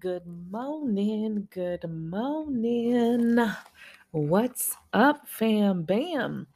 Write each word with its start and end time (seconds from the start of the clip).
good 0.00 0.26
morning, 0.50 1.48
good 1.50 1.84
morning. 1.90 3.36
What's 4.12 4.76
up, 4.92 5.26
fam 5.26 5.82
bam? 5.82 6.46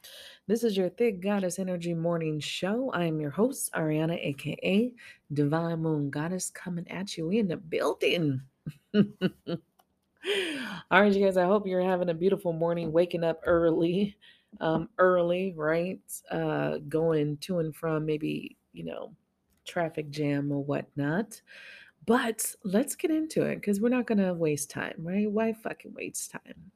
This 0.47 0.63
is 0.63 0.77
your 0.77 0.87
Thick 0.87 1.19
Goddess 1.19 1.59
Energy 1.59 1.93
Morning 1.93 2.39
Show. 2.39 2.89
I 2.93 3.03
am 3.03 3.19
your 3.19 3.31
host, 3.31 3.73
Ariana, 3.73 4.17
aka 4.17 4.93
Divine 5.33 5.79
Moon 5.81 6.09
Goddess, 6.09 6.51
coming 6.51 6.89
at 6.89 7.17
you 7.17 7.31
in 7.31 7.49
the 7.49 7.57
building. 7.57 8.41
All 8.93 9.01
right, 10.91 11.11
you 11.11 11.25
guys, 11.25 11.35
I 11.35 11.45
hope 11.45 11.67
you're 11.67 11.81
having 11.81 12.09
a 12.09 12.13
beautiful 12.13 12.53
morning, 12.53 12.93
waking 12.93 13.25
up 13.25 13.41
early, 13.45 14.15
um, 14.61 14.87
early, 14.99 15.53
right? 15.57 15.99
Uh, 16.31 16.77
going 16.87 17.37
to 17.37 17.59
and 17.59 17.75
from 17.75 18.05
maybe, 18.05 18.55
you 18.71 18.85
know, 18.85 19.13
traffic 19.65 20.09
jam 20.11 20.51
or 20.51 20.63
whatnot. 20.63 21.41
But 22.05 22.55
let's 22.63 22.95
get 22.95 23.11
into 23.11 23.43
it 23.43 23.55
because 23.55 23.79
we're 23.79 23.89
not 23.89 24.07
gonna 24.07 24.33
waste 24.33 24.69
time, 24.69 24.95
right? 24.97 25.29
Why 25.29 25.53
fucking 25.53 25.93
waste 25.93 26.31
time? 26.31 26.71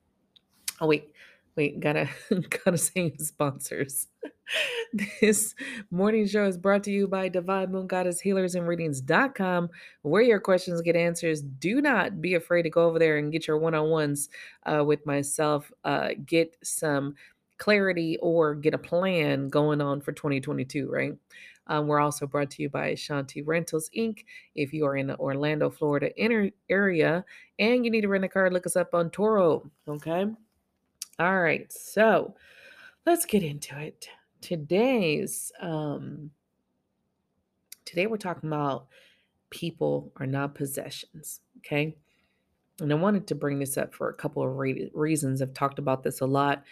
Oh 0.80 0.88
wait, 0.88 1.12
wait, 1.56 1.80
gotta 1.80 2.10
gotta 2.64 2.78
say 2.78 3.16
sponsors. 3.20 4.08
this 5.22 5.54
morning 5.92 6.28
show 6.28 6.46
is 6.46 6.58
brought 6.58 6.84
to 6.84 6.92
you 6.92 7.08
by 7.08 7.28
Divine 7.28 7.72
Moon 7.72 7.88
Goddess 7.88 8.22
Healers 8.22 8.56
and 8.56 8.68
Readings.com, 8.68 9.70
where 10.04 10.22
your 10.22 10.40
questions 10.40 10.82
get 10.82 10.96
answers. 10.96 11.42
Do 11.42 11.82
not 11.82 12.22
be 12.22 12.36
afraid 12.36 12.64
to 12.64 12.70
go 12.70 12.86
over 12.86 13.00
there 13.00 13.18
and 13.18 13.32
get 13.32 13.48
your 13.48 13.58
one-on-ones 13.58 14.30
uh, 14.66 14.84
with 14.86 15.06
myself. 15.06 15.72
Uh, 15.84 16.10
get 16.26 16.56
some 16.64 17.16
clarity 17.58 18.18
or 18.22 18.56
get 18.56 18.74
a 18.74 18.78
plan 18.78 19.50
going 19.50 19.82
on 19.82 20.00
for 20.00 20.12
2022, 20.14 20.90
right? 20.90 21.14
Um, 21.68 21.88
we're 21.88 22.00
also 22.00 22.26
brought 22.26 22.50
to 22.52 22.62
you 22.62 22.70
by 22.70 22.94
Shanti 22.94 23.44
Rentals 23.46 23.90
Inc. 23.98 24.24
If 24.56 24.74
you 24.74 24.86
are 24.86 24.98
in 24.98 25.08
the 25.08 25.18
Orlando, 25.18 25.70
Florida 25.70 26.16
inner 26.18 26.50
area 26.70 27.24
and 27.60 27.86
you 27.86 27.92
need 27.92 28.02
to 28.02 28.08
rent 28.08 28.26
a 28.26 28.30
car, 28.30 28.50
look 28.50 28.66
us 28.66 28.76
up 28.76 28.94
on 28.94 29.10
Turo. 29.10 29.70
Okay. 29.88 30.26
All 31.20 31.40
right. 31.42 31.72
So 31.72 32.36
let's 33.06 33.26
get 33.26 33.44
into 33.44 33.78
it. 33.80 34.08
Today's 34.42 35.52
um 35.60 36.32
today 37.86 38.08
we're 38.08 38.18
talking 38.18 38.50
about 38.50 38.88
people 39.50 40.12
are 40.18 40.28
not 40.28 40.56
possessions. 40.56 41.42
Okay. 41.60 41.96
And 42.80 42.92
I 42.92 42.96
wanted 42.96 43.26
to 43.28 43.36
bring 43.36 43.58
this 43.58 43.78
up 43.78 43.94
for 43.96 44.10
a 44.10 44.14
couple 44.14 44.44
of 44.44 44.56
re- 44.56 44.92
reasons. 44.94 45.42
I've 45.42 45.54
talked 45.54 45.80
about 45.80 46.04
this 46.04 46.22
a 46.22 46.26
lot 46.28 46.64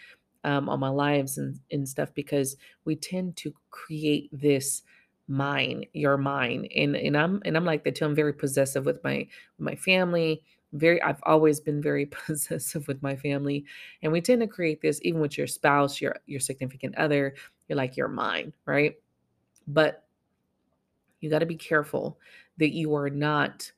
um, 0.46 0.68
on 0.68 0.80
my 0.80 0.88
lives 0.88 1.36
and, 1.36 1.58
and 1.72 1.86
stuff 1.86 2.14
because 2.14 2.56
we 2.86 2.96
tend 2.96 3.36
to 3.36 3.52
create 3.70 4.30
this 4.32 4.82
mine, 5.28 5.84
your 5.92 6.16
mine. 6.16 6.68
And 6.74 6.96
and 6.96 7.16
I'm 7.16 7.42
and 7.44 7.56
I'm 7.56 7.64
like 7.64 7.84
that 7.84 7.96
too. 7.96 8.06
I'm 8.06 8.14
very 8.14 8.32
possessive 8.32 8.86
with 8.86 9.02
my 9.04 9.26
my 9.58 9.74
family. 9.74 10.42
Very, 10.72 11.00
I've 11.02 11.22
always 11.24 11.60
been 11.60 11.82
very 11.82 12.06
possessive 12.26 12.86
with 12.88 13.02
my 13.02 13.16
family. 13.16 13.64
And 14.02 14.12
we 14.12 14.20
tend 14.20 14.40
to 14.40 14.46
create 14.46 14.80
this 14.80 15.00
even 15.02 15.20
with 15.20 15.36
your 15.36 15.48
spouse, 15.48 16.00
your 16.00 16.16
your 16.26 16.40
significant 16.40 16.96
other. 16.96 17.34
You're 17.68 17.76
like, 17.76 17.96
you're 17.96 18.08
mine, 18.08 18.52
right? 18.64 18.94
But 19.66 20.04
you 21.20 21.28
got 21.28 21.40
to 21.40 21.46
be 21.46 21.56
careful 21.56 22.18
that 22.58 22.72
you 22.72 22.94
are 22.94 23.10
not 23.10 23.72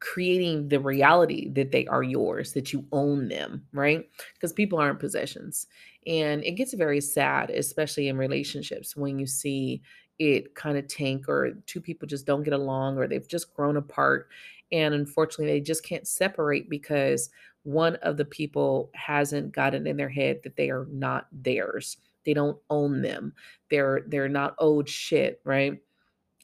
creating 0.00 0.68
the 0.68 0.80
reality 0.80 1.50
that 1.50 1.72
they 1.72 1.86
are 1.86 2.02
yours, 2.02 2.52
that 2.52 2.72
you 2.72 2.84
own 2.92 3.28
them, 3.28 3.66
right? 3.72 4.08
Because 4.34 4.52
people 4.52 4.78
aren't 4.78 5.00
possessions. 5.00 5.66
And 6.06 6.42
it 6.44 6.52
gets 6.52 6.74
very 6.74 7.00
sad, 7.00 7.50
especially 7.50 8.08
in 8.08 8.16
relationships, 8.16 8.96
when 8.96 9.18
you 9.18 9.26
see 9.26 9.82
it 10.18 10.54
kind 10.54 10.76
of 10.78 10.88
tank 10.88 11.28
or 11.28 11.52
two 11.66 11.80
people 11.80 12.08
just 12.08 12.26
don't 12.26 12.42
get 12.42 12.52
along 12.52 12.98
or 12.98 13.06
they've 13.06 13.28
just 13.28 13.54
grown 13.54 13.76
apart. 13.76 14.28
And 14.72 14.94
unfortunately, 14.94 15.46
they 15.46 15.60
just 15.60 15.84
can't 15.84 16.06
separate 16.06 16.68
because 16.68 17.30
one 17.62 17.96
of 17.96 18.16
the 18.16 18.24
people 18.24 18.90
hasn't 18.94 19.52
gotten 19.52 19.86
in 19.86 19.96
their 19.96 20.08
head 20.08 20.40
that 20.44 20.56
they 20.56 20.70
are 20.70 20.86
not 20.90 21.26
theirs. 21.32 21.96
They 22.24 22.34
don't 22.34 22.58
own 22.70 23.02
them. 23.02 23.32
They're 23.70 24.02
they're 24.08 24.28
not 24.28 24.54
owed 24.58 24.88
shit, 24.88 25.40
right? 25.44 25.80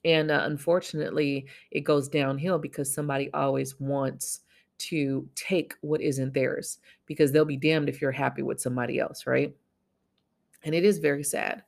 And 0.05 0.31
uh, 0.31 0.43
unfortunately, 0.45 1.47
it 1.71 1.81
goes 1.81 2.09
downhill 2.09 2.59
because 2.59 2.93
somebody 2.93 3.31
always 3.33 3.79
wants 3.81 4.41
to 4.77 5.27
take 5.35 5.75
what 5.81 6.01
isn't 6.01 6.35
theirs 6.35 6.79
because 7.07 7.33
they'll 7.33 7.45
be 7.45 7.57
damned 7.57 7.89
if 7.89 8.01
you're 8.01 8.13
happy 8.13 8.43
with 8.43 8.61
somebody 8.61 8.99
else, 8.99 9.27
right? 9.27 9.55
And 10.65 10.75
it 10.75 10.85
is 10.85 10.99
very 10.99 11.25
sad. 11.25 11.63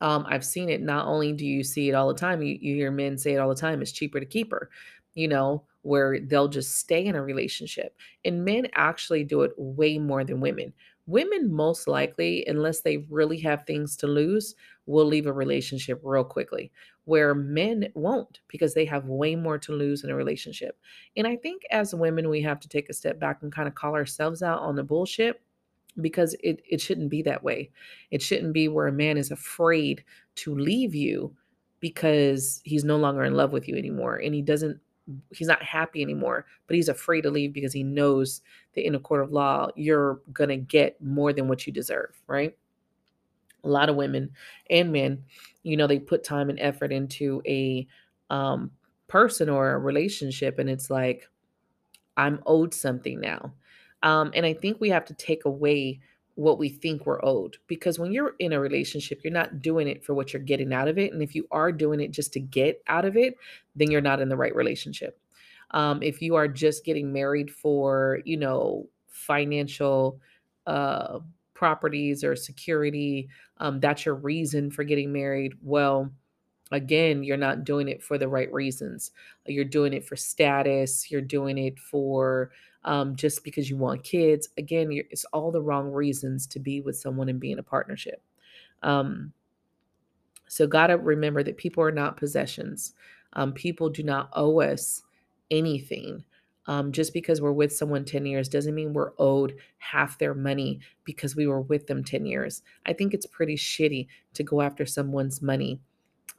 Um, 0.00 0.24
I've 0.28 0.44
seen 0.44 0.68
it. 0.68 0.80
Not 0.80 1.06
only 1.06 1.32
do 1.32 1.46
you 1.46 1.62
see 1.62 1.88
it 1.88 1.94
all 1.94 2.08
the 2.08 2.18
time, 2.18 2.42
you, 2.42 2.56
you 2.60 2.74
hear 2.74 2.90
men 2.90 3.18
say 3.18 3.34
it 3.34 3.38
all 3.38 3.48
the 3.48 3.54
time 3.54 3.82
it's 3.82 3.92
cheaper 3.92 4.20
to 4.20 4.26
keep 4.26 4.50
her, 4.50 4.70
you 5.14 5.28
know, 5.28 5.64
where 5.82 6.20
they'll 6.20 6.48
just 6.48 6.76
stay 6.76 7.06
in 7.06 7.16
a 7.16 7.22
relationship. 7.22 7.96
And 8.24 8.44
men 8.44 8.68
actually 8.74 9.24
do 9.24 9.42
it 9.42 9.52
way 9.56 9.98
more 9.98 10.24
than 10.24 10.40
women. 10.40 10.72
Women, 11.10 11.52
most 11.52 11.88
likely, 11.88 12.44
unless 12.46 12.82
they 12.82 12.98
really 13.08 13.38
have 13.40 13.64
things 13.64 13.96
to 13.96 14.06
lose, 14.06 14.54
will 14.86 15.04
leave 15.06 15.26
a 15.26 15.32
relationship 15.32 16.00
real 16.04 16.24
quickly, 16.24 16.70
where 17.04 17.34
men 17.34 17.90
won't 17.94 18.40
because 18.48 18.74
they 18.74 18.84
have 18.84 19.06
way 19.06 19.34
more 19.34 19.58
to 19.58 19.72
lose 19.72 20.04
in 20.04 20.10
a 20.10 20.14
relationship. 20.14 20.78
And 21.16 21.26
I 21.26 21.36
think 21.36 21.62
as 21.70 21.94
women, 21.94 22.28
we 22.28 22.42
have 22.42 22.60
to 22.60 22.68
take 22.68 22.88
a 22.88 22.94
step 22.94 23.18
back 23.18 23.42
and 23.42 23.52
kind 23.52 23.66
of 23.66 23.74
call 23.74 23.94
ourselves 23.94 24.42
out 24.42 24.60
on 24.60 24.76
the 24.76 24.84
bullshit 24.84 25.42
because 26.00 26.34
it, 26.44 26.62
it 26.68 26.80
shouldn't 26.80 27.10
be 27.10 27.22
that 27.22 27.42
way. 27.42 27.70
It 28.10 28.22
shouldn't 28.22 28.52
be 28.52 28.68
where 28.68 28.86
a 28.86 28.92
man 28.92 29.16
is 29.18 29.30
afraid 29.30 30.04
to 30.36 30.54
leave 30.54 30.94
you 30.94 31.36
because 31.80 32.60
he's 32.64 32.84
no 32.84 32.96
longer 32.96 33.24
in 33.24 33.34
love 33.34 33.52
with 33.52 33.66
you 33.66 33.76
anymore 33.76 34.16
and 34.16 34.34
he 34.34 34.42
doesn't 34.42 34.80
he's 35.30 35.48
not 35.48 35.62
happy 35.62 36.02
anymore 36.02 36.46
but 36.66 36.76
he's 36.76 36.88
afraid 36.88 37.22
to 37.22 37.30
leave 37.30 37.52
because 37.52 37.72
he 37.72 37.82
knows 37.82 38.42
that 38.74 38.86
in 38.86 38.94
a 38.94 39.00
court 39.00 39.22
of 39.22 39.32
law 39.32 39.68
you're 39.76 40.20
to 40.50 40.56
get 40.56 41.00
more 41.02 41.32
than 41.32 41.48
what 41.48 41.66
you 41.66 41.72
deserve 41.72 42.20
right? 42.26 42.56
A 43.62 43.68
lot 43.68 43.88
of 43.90 43.96
women 43.96 44.30
and 44.70 44.92
men 44.92 45.24
you 45.62 45.76
know 45.76 45.86
they 45.86 45.98
put 45.98 46.24
time 46.24 46.48
and 46.50 46.58
effort 46.60 46.92
into 46.92 47.42
a 47.46 47.86
um 48.30 48.70
person 49.08 49.48
or 49.48 49.72
a 49.72 49.78
relationship 49.78 50.58
and 50.58 50.70
it's 50.70 50.88
like 50.88 51.28
i'm 52.16 52.40
owed 52.46 52.72
something 52.72 53.20
now. 53.20 53.52
Um 54.02 54.30
and 54.34 54.46
i 54.46 54.54
think 54.54 54.80
we 54.80 54.88
have 54.90 55.04
to 55.06 55.14
take 55.14 55.44
away 55.44 56.00
what 56.40 56.58
we 56.58 56.70
think 56.70 57.04
we're 57.04 57.22
owed 57.22 57.58
because 57.66 57.98
when 57.98 58.12
you're 58.12 58.34
in 58.38 58.54
a 58.54 58.58
relationship 58.58 59.20
you're 59.22 59.30
not 59.30 59.60
doing 59.60 59.86
it 59.86 60.02
for 60.02 60.14
what 60.14 60.32
you're 60.32 60.40
getting 60.40 60.72
out 60.72 60.88
of 60.88 60.96
it 60.96 61.12
and 61.12 61.22
if 61.22 61.34
you 61.34 61.46
are 61.50 61.70
doing 61.70 62.00
it 62.00 62.12
just 62.12 62.32
to 62.32 62.40
get 62.40 62.82
out 62.86 63.04
of 63.04 63.14
it 63.14 63.34
then 63.76 63.90
you're 63.90 64.00
not 64.00 64.20
in 64.22 64.30
the 64.30 64.36
right 64.36 64.56
relationship. 64.56 65.20
Um 65.72 66.02
if 66.02 66.22
you 66.22 66.36
are 66.36 66.48
just 66.48 66.82
getting 66.82 67.12
married 67.12 67.50
for 67.50 68.20
you 68.24 68.38
know 68.38 68.88
financial 69.06 70.18
uh 70.66 71.18
properties 71.52 72.24
or 72.24 72.34
security 72.34 73.28
um, 73.58 73.78
that's 73.78 74.06
your 74.06 74.14
reason 74.14 74.70
for 74.70 74.82
getting 74.82 75.12
married 75.12 75.52
well 75.60 76.10
again 76.72 77.22
you're 77.22 77.36
not 77.36 77.64
doing 77.64 77.86
it 77.86 78.02
for 78.02 78.16
the 78.16 78.28
right 78.28 78.50
reasons. 78.50 79.10
You're 79.44 79.66
doing 79.66 79.92
it 79.92 80.06
for 80.06 80.16
status 80.16 81.10
you're 81.10 81.20
doing 81.20 81.58
it 81.58 81.78
for 81.78 82.50
um, 82.84 83.14
just 83.16 83.44
because 83.44 83.68
you 83.68 83.76
want 83.76 84.02
kids 84.02 84.48
again 84.58 84.88
it's 85.10 85.24
all 85.26 85.50
the 85.50 85.62
wrong 85.62 85.90
reasons 85.90 86.46
to 86.46 86.58
be 86.58 86.80
with 86.80 86.96
someone 86.96 87.28
and 87.28 87.40
be 87.40 87.52
in 87.52 87.58
a 87.58 87.62
partnership 87.62 88.22
um, 88.82 89.32
so 90.48 90.66
gotta 90.66 90.96
remember 90.96 91.42
that 91.42 91.56
people 91.56 91.82
are 91.82 91.92
not 91.92 92.16
possessions 92.16 92.94
um, 93.34 93.52
people 93.52 93.88
do 93.88 94.02
not 94.02 94.30
owe 94.34 94.60
us 94.60 95.02
anything 95.50 96.24
um, 96.66 96.92
just 96.92 97.12
because 97.12 97.40
we're 97.40 97.50
with 97.50 97.72
someone 97.74 98.04
10 98.04 98.26
years 98.26 98.48
doesn't 98.48 98.74
mean 98.76 98.92
we're 98.92 99.12
owed 99.18 99.56
half 99.78 100.18
their 100.18 100.34
money 100.34 100.78
because 101.04 101.34
we 101.34 101.48
were 101.48 101.62
with 101.62 101.88
them 101.88 102.04
10 102.04 102.26
years. 102.26 102.62
I 102.86 102.92
think 102.92 103.12
it's 103.12 103.26
pretty 103.26 103.56
shitty 103.56 104.06
to 104.34 104.42
go 104.44 104.60
after 104.60 104.86
someone's 104.86 105.42
money. 105.42 105.80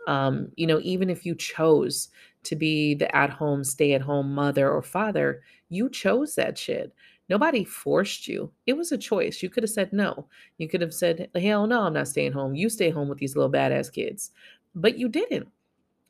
Um, 0.08 0.52
you 0.56 0.68
know, 0.68 0.80
even 0.84 1.10
if 1.10 1.26
you 1.26 1.36
chose 1.36 2.10
to 2.44 2.56
be 2.56 2.96
the 2.96 3.14
at 3.16 3.30
home, 3.30 3.64
stay 3.64 3.94
at 3.94 4.02
home 4.02 4.34
mother 4.34 4.70
or 4.70 4.82
father, 4.82 5.42
you 5.70 5.90
chose 5.90 6.36
that 6.36 6.58
shit. 6.58 6.94
Nobody 7.30 7.64
forced 7.64 8.28
you. 8.28 8.52
It 8.66 8.74
was 8.74 8.92
a 8.92 8.98
choice. 8.98 9.42
You 9.42 9.50
could 9.50 9.64
have 9.64 9.70
said 9.70 9.94
no. 9.94 10.28
You 10.58 10.68
could 10.68 10.82
have 10.82 10.94
said, 10.94 11.30
hell 11.36 11.66
no, 11.66 11.84
I'm 11.84 11.94
not 11.94 12.10
staying 12.10 12.34
home. 12.34 12.56
You 12.56 12.70
stay 12.70 12.90
home 12.90 13.08
with 13.08 13.20
these 13.20 13.36
little 13.36 13.52
badass 13.52 13.94
kids. 13.94 14.32
But 14.76 14.98
you 14.98 15.08
didn't. 15.08 15.48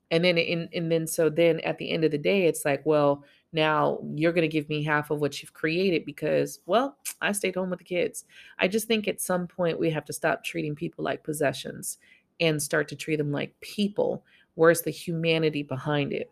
And 0.09 0.25
then, 0.25 0.38
in, 0.38 0.67
and 0.73 0.91
then, 0.91 1.05
so 1.05 1.29
then 1.29 1.59
at 1.61 1.77
the 1.77 1.91
end 1.91 2.03
of 2.03 2.11
the 2.11 2.17
day, 2.17 2.45
it's 2.45 2.65
like, 2.65 2.83
well, 2.85 3.23
now 3.53 3.99
you're 4.15 4.33
going 4.33 4.41
to 4.41 4.47
give 4.47 4.67
me 4.67 4.83
half 4.83 5.11
of 5.11 5.21
what 5.21 5.41
you've 5.41 5.53
created 5.53 6.05
because, 6.05 6.59
well, 6.65 6.97
I 7.21 7.31
stayed 7.33 7.55
home 7.55 7.69
with 7.69 7.79
the 7.79 7.85
kids. 7.85 8.25
I 8.59 8.67
just 8.67 8.88
think 8.88 9.07
at 9.07 9.21
some 9.21 9.47
point 9.47 9.79
we 9.79 9.89
have 9.91 10.05
to 10.05 10.13
stop 10.13 10.43
treating 10.43 10.75
people 10.75 11.03
like 11.03 11.23
possessions 11.23 11.97
and 12.41 12.61
start 12.61 12.89
to 12.89 12.95
treat 12.95 13.15
them 13.17 13.31
like 13.31 13.57
people. 13.61 14.25
Where's 14.55 14.81
the 14.81 14.91
humanity 14.91 15.63
behind 15.63 16.11
it? 16.11 16.29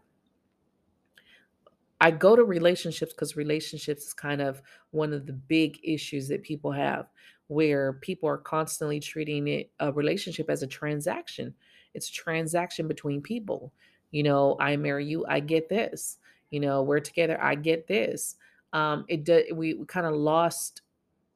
I 2.02 2.12
go 2.12 2.36
to 2.36 2.44
relationships 2.44 3.14
because 3.14 3.36
relationships 3.38 4.08
is 4.08 4.14
kind 4.14 4.42
of 4.42 4.62
one 4.92 5.14
of 5.14 5.26
the 5.26 5.34
big 5.34 5.80
issues 5.84 6.28
that 6.30 6.44
people 6.44 6.72
have, 6.72 7.08
where 7.48 7.94
people 7.94 8.28
are 8.30 8.38
constantly 8.38 9.00
treating 9.00 9.48
it 9.48 9.72
a 9.80 9.92
relationship 9.92 10.50
as 10.50 10.64
a 10.64 10.68
transaction. 10.68 11.54
It's 11.94 12.10
a 12.10 12.14
transaction 12.14 12.88
between 12.88 13.22
people. 13.22 13.74
You 14.12 14.24
know, 14.24 14.58
I 14.60 14.76
marry 14.78 15.06
you, 15.06 15.26
I 15.28 15.40
get 15.40 15.70
this 15.70 16.18
You 16.50 16.60
know, 16.60 16.84
we're 16.84 17.00
together. 17.00 17.42
I 17.42 17.56
get 17.56 17.88
this. 17.88 18.36
Um, 18.74 19.06
it 19.08 19.24
does. 19.24 19.44
We, 19.54 19.76
we 19.76 19.86
kind 19.86 20.06
of 20.06 20.14
lost. 20.16 20.82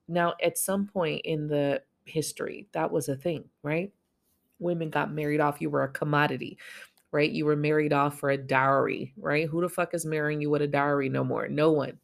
Now, 0.08 0.34
at 0.44 0.58
some 0.58 0.88
point 0.88 1.22
in 1.26 1.48
the 1.48 1.82
history, 2.06 2.68
that 2.74 2.92
was 2.92 3.10
a 3.10 3.16
thing, 3.16 3.46
right? 3.64 3.92
Women 4.60 4.90
got 4.90 5.12
married 5.14 5.42
off. 5.42 5.62
You 5.62 5.70
were 5.70 5.84
a 5.84 5.90
commodity, 5.90 6.58
right? 7.12 7.32
You 7.32 7.46
were 7.46 7.56
married 7.56 7.94
off 7.94 8.20
for 8.20 8.30
a 8.30 8.38
dowry, 8.38 9.14
right? 9.18 9.48
Who 9.48 9.62
the 9.62 9.70
fuck 9.70 9.94
is 9.94 10.06
marrying 10.06 10.42
you 10.42 10.50
with 10.50 10.62
a 10.62 10.68
dowry 10.68 11.10
no 11.10 11.24
more? 11.24 11.48
No 11.48 11.72
one. 11.72 12.00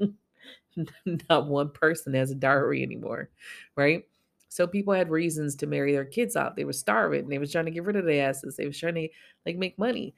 Not 1.30 1.48
one 1.48 1.70
person 1.70 2.14
has 2.14 2.30
a 2.30 2.34
dowry 2.34 2.82
anymore, 2.82 3.30
right? 3.76 4.04
So 4.48 4.66
people 4.66 4.94
had 4.94 5.10
reasons 5.10 5.56
to 5.56 5.66
marry 5.66 5.92
their 5.92 6.04
kids 6.04 6.36
off. 6.36 6.56
They 6.56 6.64
were 6.64 6.72
starving. 6.72 7.28
They 7.28 7.38
was 7.38 7.50
trying 7.50 7.64
to 7.64 7.70
get 7.70 7.84
rid 7.84 7.96
of 7.96 8.04
their 8.04 8.28
asses. 8.28 8.56
They 8.56 8.66
was 8.66 8.78
trying 8.78 8.94
to 8.94 9.08
like 9.46 9.56
make 9.56 9.78
money. 9.78 10.14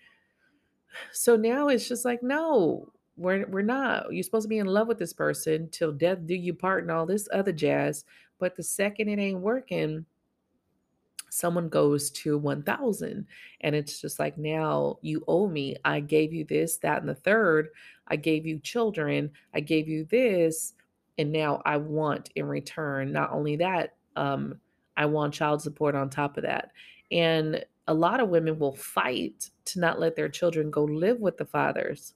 So 1.13 1.37
now 1.37 1.69
it's 1.69 1.89
just 1.89 2.05
like, 2.05 2.23
no, 2.23 2.93
we're 3.17 3.47
we're 3.49 3.63
not. 3.63 4.13
You're 4.13 4.23
supposed 4.23 4.45
to 4.45 4.49
be 4.49 4.59
in 4.59 4.67
love 4.67 4.89
with 4.89 4.99
this 4.99 5.13
person 5.13 5.69
till 5.71 5.93
death 5.93 6.19
do 6.27 6.35
you 6.35 6.55
part 6.55 6.83
and 6.83 6.91
all 6.91 7.07
this 7.07 7.29
other 7.33 7.53
jazz. 7.53 8.05
But 8.39 8.57
the 8.57 8.63
second 8.63 9.09
it 9.09 9.19
ain't 9.19 9.41
working, 9.41 10.05
someone 11.37 11.69
goes 11.69 12.11
to 12.11 12.39
1000 12.39 13.27
and 13.61 13.75
it's 13.77 14.01
just 14.01 14.19
like 14.19 14.39
now 14.39 14.99
you 15.03 15.23
owe 15.29 15.47
me. 15.47 15.77
I 15.85 16.01
gave 16.01 16.33
you 16.33 16.45
this 16.45 16.79
that 16.79 17.01
and 17.01 17.09
the 17.09 17.15
third. 17.15 17.69
I 18.09 18.17
gave 18.17 18.47
you 18.47 18.59
children. 18.59 19.31
I 19.53 19.61
gave 19.61 19.87
you 19.87 20.07
this 20.07 20.73
and 21.19 21.33
now 21.33 21.61
i 21.67 21.77
want 21.77 22.31
in 22.37 22.47
return. 22.47 23.13
Not 23.13 23.33
only 23.33 23.57
that 23.57 23.97
um 24.17 24.59
i 24.97 25.05
want 25.05 25.35
child 25.35 25.61
support 25.61 25.95
on 25.95 26.09
top 26.09 26.39
of 26.39 26.45
that. 26.45 26.71
And 27.13 27.63
a 27.87 27.93
lot 27.95 28.21
of 28.21 28.31
women 28.31 28.59
will 28.59 28.75
fight 28.75 29.51
to 29.67 29.79
not 29.79 30.01
let 30.01 30.17
their 30.17 30.31
children 30.31 30.71
go 30.71 30.85
live 30.85 31.21
with 31.21 31.37
the 31.37 31.45
fathers 31.45 32.15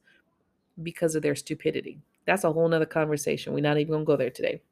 because 0.82 1.14
of 1.14 1.22
their 1.22 1.36
stupidity. 1.36 2.00
That's 2.24 2.44
a 2.44 2.52
whole 2.52 2.68
nother 2.68 2.86
conversation. 2.86 3.52
We're 3.52 3.60
not 3.60 3.76
even 3.76 3.92
gonna 3.92 4.04
go 4.04 4.16
there 4.16 4.30
today 4.30 4.62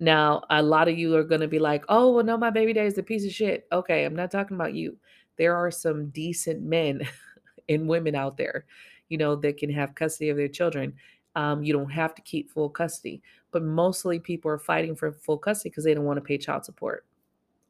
now, 0.00 0.42
a 0.48 0.62
lot 0.62 0.88
of 0.88 0.98
you 0.98 1.14
are 1.14 1.22
going 1.22 1.42
to 1.42 1.48
be 1.48 1.58
like, 1.58 1.84
oh, 1.90 2.14
well, 2.14 2.24
no, 2.24 2.38
my 2.38 2.48
baby 2.48 2.72
daddy 2.72 2.86
is 2.86 2.96
a 2.96 3.02
piece 3.02 3.26
of 3.26 3.32
shit. 3.32 3.66
Okay, 3.70 4.04
I'm 4.04 4.16
not 4.16 4.30
talking 4.30 4.56
about 4.56 4.72
you. 4.72 4.96
There 5.36 5.54
are 5.54 5.70
some 5.70 6.08
decent 6.08 6.62
men 6.62 7.06
and 7.68 7.86
women 7.86 8.14
out 8.14 8.38
there, 8.38 8.64
you 9.10 9.18
know, 9.18 9.36
that 9.36 9.58
can 9.58 9.70
have 9.70 9.94
custody 9.94 10.30
of 10.30 10.38
their 10.38 10.48
children. 10.48 10.94
Um, 11.36 11.62
you 11.62 11.74
don't 11.74 11.90
have 11.90 12.14
to 12.14 12.22
keep 12.22 12.50
full 12.50 12.70
custody, 12.70 13.22
but 13.52 13.62
mostly 13.62 14.18
people 14.18 14.50
are 14.50 14.58
fighting 14.58 14.96
for 14.96 15.12
full 15.12 15.38
custody 15.38 15.68
because 15.68 15.84
they 15.84 15.92
don't 15.94 16.06
want 16.06 16.16
to 16.16 16.24
pay 16.24 16.38
child 16.38 16.64
support. 16.64 17.04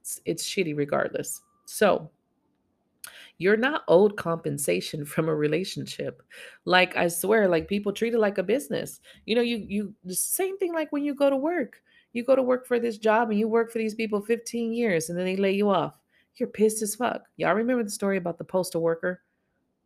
It's, 0.00 0.20
it's 0.24 0.48
shitty 0.48 0.76
regardless. 0.76 1.42
So, 1.66 2.10
you're 3.38 3.56
not 3.56 3.82
owed 3.88 4.16
compensation 4.16 5.04
from 5.06 5.28
a 5.28 5.34
relationship. 5.34 6.22
Like 6.64 6.96
I 6.96 7.08
swear, 7.08 7.48
like 7.48 7.66
people 7.66 7.92
treat 7.92 8.14
it 8.14 8.20
like 8.20 8.38
a 8.38 8.44
business. 8.44 9.00
You 9.26 9.34
know, 9.34 9.42
you 9.42 9.64
you 9.66 9.94
the 10.04 10.14
same 10.14 10.58
thing 10.58 10.72
like 10.72 10.92
when 10.92 11.02
you 11.02 11.14
go 11.14 11.28
to 11.28 11.36
work. 11.36 11.82
You 12.12 12.24
go 12.24 12.36
to 12.36 12.42
work 12.42 12.66
for 12.66 12.78
this 12.78 12.98
job 12.98 13.30
and 13.30 13.38
you 13.38 13.48
work 13.48 13.70
for 13.70 13.78
these 13.78 13.94
people 13.94 14.20
15 14.20 14.72
years 14.72 15.08
and 15.08 15.18
then 15.18 15.26
they 15.26 15.36
lay 15.36 15.52
you 15.52 15.70
off. 15.70 15.98
You're 16.36 16.48
pissed 16.48 16.82
as 16.82 16.94
fuck. 16.94 17.22
Y'all 17.36 17.54
remember 17.54 17.84
the 17.84 17.90
story 17.90 18.16
about 18.16 18.38
the 18.38 18.44
postal 18.44 18.82
worker? 18.82 19.22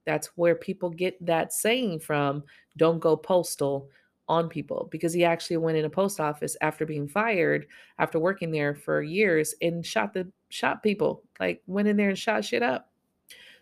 That's 0.06 0.28
where 0.36 0.54
people 0.54 0.90
get 0.90 1.24
that 1.24 1.52
saying 1.52 2.00
from, 2.00 2.44
don't 2.76 2.98
go 2.98 3.16
postal 3.16 3.88
on 4.28 4.48
people 4.48 4.88
because 4.90 5.12
he 5.12 5.24
actually 5.24 5.58
went 5.58 5.76
in 5.76 5.84
a 5.84 5.90
post 5.90 6.18
office 6.18 6.56
after 6.62 6.86
being 6.86 7.06
fired 7.06 7.66
after 7.98 8.18
working 8.18 8.50
there 8.50 8.74
for 8.74 9.02
years 9.02 9.54
and 9.60 9.84
shot 9.84 10.14
the 10.14 10.26
shot 10.48 10.82
people 10.82 11.22
like 11.40 11.60
went 11.66 11.88
in 11.88 11.96
there 11.96 12.08
and 12.08 12.18
shot 12.18 12.42
shit 12.42 12.62
up 12.62 12.88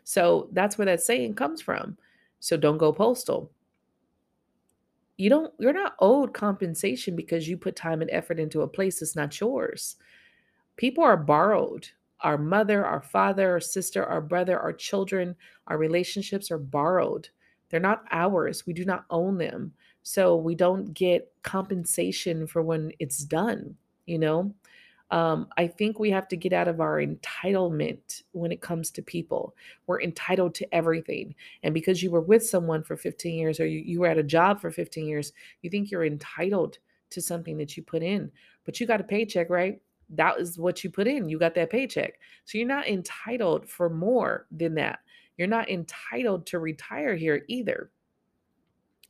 so 0.04 0.48
that's 0.52 0.78
where 0.78 0.86
that 0.86 1.02
saying 1.02 1.34
comes 1.34 1.60
from. 1.60 1.96
So 2.40 2.56
don't 2.56 2.78
go 2.78 2.92
postal. 2.92 3.50
You 5.16 5.30
don't 5.30 5.52
you're 5.58 5.72
not 5.72 5.94
owed 6.00 6.34
compensation 6.34 7.14
because 7.16 7.48
you 7.48 7.56
put 7.56 7.76
time 7.76 8.02
and 8.02 8.10
effort 8.10 8.40
into 8.40 8.62
a 8.62 8.68
place 8.68 9.00
that's 9.00 9.16
not 9.16 9.38
yours. 9.40 9.96
People 10.76 11.04
are 11.04 11.16
borrowed. 11.16 11.88
Our 12.20 12.38
mother, 12.38 12.84
our 12.86 13.02
father, 13.02 13.50
our 13.52 13.60
sister, 13.60 14.04
our 14.04 14.20
brother, 14.20 14.58
our 14.58 14.72
children, 14.72 15.36
our 15.66 15.76
relationships 15.78 16.50
are 16.50 16.58
borrowed. 16.58 17.28
They're 17.68 17.80
not 17.80 18.04
ours. 18.10 18.66
We 18.66 18.72
do 18.72 18.84
not 18.84 19.06
own 19.10 19.38
them. 19.38 19.74
So 20.02 20.36
we 20.36 20.54
don't 20.54 20.92
get 20.94 21.32
compensation 21.42 22.46
for 22.46 22.62
when 22.62 22.92
it's 22.98 23.24
done, 23.24 23.76
you 24.06 24.18
know? 24.18 24.54
Um, 25.12 25.48
I 25.58 25.66
think 25.66 25.98
we 25.98 26.10
have 26.10 26.26
to 26.28 26.38
get 26.38 26.54
out 26.54 26.68
of 26.68 26.80
our 26.80 26.98
entitlement 27.00 28.22
when 28.32 28.50
it 28.50 28.62
comes 28.62 28.90
to 28.92 29.02
people. 29.02 29.54
We're 29.86 30.00
entitled 30.00 30.54
to 30.56 30.74
everything. 30.74 31.34
And 31.62 31.74
because 31.74 32.02
you 32.02 32.10
were 32.10 32.22
with 32.22 32.44
someone 32.44 32.82
for 32.82 32.96
15 32.96 33.38
years 33.38 33.60
or 33.60 33.66
you, 33.66 33.80
you 33.80 34.00
were 34.00 34.06
at 34.06 34.16
a 34.16 34.22
job 34.22 34.58
for 34.58 34.70
15 34.70 35.06
years, 35.06 35.34
you 35.60 35.68
think 35.68 35.90
you're 35.90 36.06
entitled 36.06 36.78
to 37.10 37.20
something 37.20 37.58
that 37.58 37.76
you 37.76 37.82
put 37.82 38.02
in. 38.02 38.32
But 38.64 38.80
you 38.80 38.86
got 38.86 39.02
a 39.02 39.04
paycheck, 39.04 39.50
right? 39.50 39.82
That 40.08 40.40
is 40.40 40.58
what 40.58 40.82
you 40.82 40.88
put 40.88 41.06
in. 41.06 41.28
You 41.28 41.38
got 41.38 41.54
that 41.56 41.70
paycheck. 41.70 42.18
So 42.46 42.56
you're 42.56 42.66
not 42.66 42.88
entitled 42.88 43.68
for 43.68 43.90
more 43.90 44.46
than 44.50 44.74
that. 44.76 45.00
You're 45.36 45.46
not 45.46 45.68
entitled 45.68 46.46
to 46.46 46.58
retire 46.58 47.16
here 47.16 47.44
either. 47.48 47.90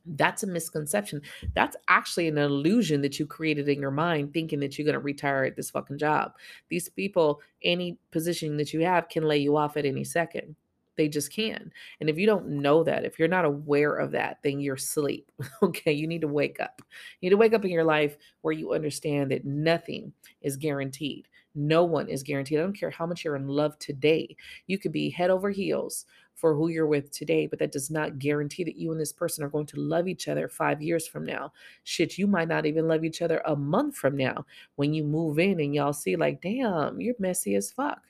That's 0.05 0.43
a 0.43 0.47
misconception. 0.47 1.21
That's 1.55 1.77
actually 1.87 2.27
an 2.27 2.37
illusion 2.37 3.01
that 3.01 3.19
you 3.19 3.25
created 3.25 3.69
in 3.69 3.79
your 3.79 3.91
mind, 3.91 4.33
thinking 4.33 4.59
that 4.59 4.77
you're 4.77 4.85
going 4.85 4.93
to 4.93 4.99
retire 4.99 5.45
at 5.45 5.55
this 5.55 5.69
fucking 5.69 5.97
job. 5.97 6.33
These 6.69 6.89
people, 6.89 7.41
any 7.63 7.97
position 8.11 8.57
that 8.57 8.73
you 8.73 8.81
have, 8.81 9.07
can 9.07 9.23
lay 9.23 9.37
you 9.37 9.55
off 9.55 9.77
at 9.77 9.85
any 9.85 10.03
second. 10.03 10.55
They 10.95 11.07
just 11.07 11.33
can. 11.33 11.71
And 11.99 12.09
if 12.09 12.17
you 12.17 12.27
don't 12.27 12.47
know 12.47 12.83
that, 12.83 13.05
if 13.05 13.17
you're 13.17 13.27
not 13.27 13.45
aware 13.45 13.95
of 13.95 14.11
that, 14.11 14.39
then 14.43 14.59
you're 14.59 14.75
asleep. 14.75 15.31
okay. 15.63 15.91
You 15.91 16.07
need 16.07 16.21
to 16.21 16.27
wake 16.27 16.59
up. 16.59 16.81
You 17.19 17.29
need 17.29 17.31
to 17.31 17.37
wake 17.37 17.53
up 17.53 17.65
in 17.65 17.71
your 17.71 17.83
life 17.83 18.17
where 18.41 18.53
you 18.53 18.73
understand 18.73 19.31
that 19.31 19.45
nothing 19.45 20.13
is 20.41 20.57
guaranteed. 20.57 21.27
No 21.55 21.83
one 21.83 22.09
is 22.09 22.23
guaranteed. 22.23 22.59
I 22.59 22.61
don't 22.61 22.77
care 22.77 22.89
how 22.89 23.05
much 23.05 23.23
you're 23.23 23.35
in 23.35 23.47
love 23.47 23.77
today. 23.79 24.35
You 24.67 24.77
could 24.77 24.91
be 24.91 25.09
head 25.09 25.29
over 25.29 25.49
heels 25.49 26.05
for 26.35 26.55
who 26.55 26.69
you're 26.69 26.87
with 26.87 27.11
today, 27.11 27.45
but 27.47 27.59
that 27.59 27.71
does 27.71 27.91
not 27.91 28.19
guarantee 28.19 28.63
that 28.63 28.75
you 28.75 28.91
and 28.91 28.99
this 28.99 29.13
person 29.13 29.43
are 29.43 29.49
going 29.49 29.67
to 29.67 29.79
love 29.79 30.07
each 30.07 30.27
other 30.27 30.47
five 30.47 30.81
years 30.81 31.07
from 31.07 31.23
now. 31.23 31.53
Shit, 31.83 32.17
you 32.17 32.27
might 32.27 32.47
not 32.47 32.65
even 32.65 32.87
love 32.87 33.03
each 33.03 33.21
other 33.21 33.41
a 33.45 33.55
month 33.55 33.95
from 33.95 34.17
now 34.17 34.45
when 34.75 34.93
you 34.93 35.03
move 35.03 35.39
in 35.39 35.59
and 35.59 35.75
y'all 35.75 35.93
see, 35.93 36.15
like, 36.15 36.41
damn, 36.41 36.99
you're 36.99 37.15
messy 37.19 37.55
as 37.55 37.71
fuck. 37.71 38.01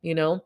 You 0.00 0.14
know, 0.14 0.44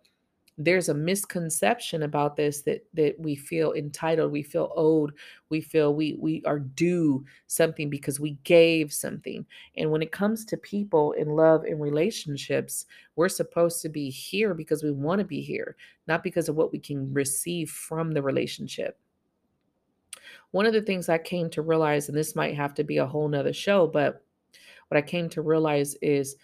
there's 0.58 0.88
a 0.88 0.94
misconception 0.94 2.02
about 2.02 2.34
this 2.34 2.62
that 2.62 2.86
that 2.94 3.14
we 3.18 3.36
feel 3.36 3.72
entitled 3.74 4.32
we 4.32 4.42
feel 4.42 4.72
owed 4.74 5.12
we 5.50 5.60
feel 5.60 5.94
we 5.94 6.16
we 6.18 6.42
are 6.46 6.58
due 6.58 7.22
something 7.46 7.90
because 7.90 8.18
we 8.18 8.38
gave 8.44 8.92
something. 8.92 9.44
And 9.76 9.90
when 9.90 10.02
it 10.02 10.12
comes 10.12 10.44
to 10.46 10.56
people 10.56 11.12
in 11.12 11.28
love 11.28 11.64
and 11.64 11.80
relationships 11.80 12.86
we're 13.16 13.28
supposed 13.28 13.82
to 13.82 13.88
be 13.88 14.08
here 14.08 14.54
because 14.54 14.82
we 14.82 14.92
want 14.92 15.18
to 15.18 15.26
be 15.26 15.42
here 15.42 15.76
not 16.06 16.22
because 16.22 16.48
of 16.48 16.56
what 16.56 16.72
we 16.72 16.78
can 16.78 17.12
receive 17.12 17.70
from 17.70 18.12
the 18.12 18.22
relationship. 18.22 18.98
One 20.52 20.64
of 20.64 20.72
the 20.72 20.82
things 20.82 21.10
i 21.10 21.18
came 21.18 21.50
to 21.50 21.60
realize 21.60 22.08
and 22.08 22.16
this 22.16 22.34
might 22.34 22.56
have 22.56 22.72
to 22.74 22.84
be 22.84 22.96
a 22.96 23.06
whole 23.06 23.28
nother 23.28 23.52
show 23.52 23.86
but 23.86 24.22
what 24.88 24.96
i 24.96 25.02
came 25.02 25.28
to 25.28 25.42
realize 25.42 25.96
is 26.00 26.36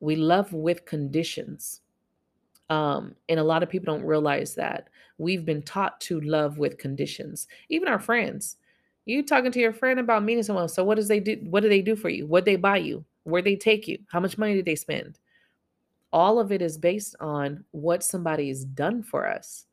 we 0.00 0.16
love 0.16 0.52
with 0.54 0.86
conditions 0.86 1.82
um, 2.72 3.14
and 3.28 3.38
a 3.38 3.44
lot 3.44 3.62
of 3.62 3.68
people 3.68 3.92
don't 3.92 4.06
realize 4.06 4.54
that 4.54 4.88
we've 5.18 5.44
been 5.44 5.60
taught 5.60 6.00
to 6.00 6.22
love 6.22 6.56
with 6.56 6.78
conditions. 6.78 7.46
Even 7.68 7.86
our 7.86 7.98
friends. 7.98 8.56
You 9.04 9.22
talking 9.22 9.52
to 9.52 9.60
your 9.60 9.74
friend 9.74 10.00
about 10.00 10.24
meeting 10.24 10.42
someone. 10.42 10.70
So 10.70 10.82
what 10.82 10.94
does 10.94 11.08
they 11.08 11.20
do? 11.20 11.38
What 11.42 11.62
do 11.62 11.68
they 11.68 11.82
do 11.82 11.94
for 11.94 12.08
you? 12.08 12.26
What 12.26 12.46
they 12.46 12.56
buy 12.56 12.78
you? 12.78 13.04
Where 13.24 13.42
they 13.42 13.56
take 13.56 13.86
you? 13.86 13.98
How 14.10 14.20
much 14.20 14.38
money 14.38 14.54
did 14.54 14.64
they 14.64 14.74
spend? 14.74 15.18
All 16.14 16.38
of 16.38 16.50
it 16.50 16.62
is 16.62 16.78
based 16.78 17.14
on 17.20 17.62
what 17.72 18.02
somebody 18.02 18.48
has 18.48 18.64
done 18.64 19.02
for 19.02 19.28
us. 19.28 19.66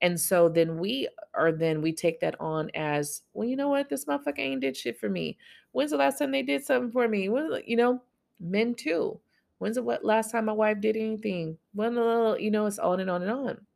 And 0.00 0.18
so 0.18 0.48
then 0.48 0.78
we 0.78 1.08
are 1.34 1.52
then 1.52 1.82
we 1.82 1.92
take 1.92 2.20
that 2.20 2.40
on 2.40 2.70
as, 2.74 3.22
well, 3.34 3.46
you 3.46 3.56
know 3.56 3.68
what? 3.68 3.90
This 3.90 4.06
motherfucker 4.06 4.38
ain't 4.38 4.62
did 4.62 4.76
shit 4.76 4.98
for 4.98 5.10
me. 5.10 5.36
When's 5.72 5.90
the 5.90 5.98
last 5.98 6.18
time 6.18 6.30
they 6.30 6.42
did 6.42 6.64
something 6.64 6.90
for 6.90 7.06
me? 7.06 7.28
When, 7.28 7.60
you 7.66 7.76
know, 7.76 8.00
men 8.40 8.74
too. 8.74 9.20
When's 9.58 9.76
the 9.76 9.82
what 9.82 10.04
last 10.04 10.30
time 10.30 10.46
my 10.46 10.52
wife 10.52 10.80
did 10.80 10.96
anything? 10.96 11.56
Well, 11.74 12.38
you 12.38 12.50
know, 12.50 12.66
it's 12.66 12.78
on 12.78 13.00
and 13.00 13.10
on 13.10 13.22
and 13.22 13.30
on. 13.30 13.66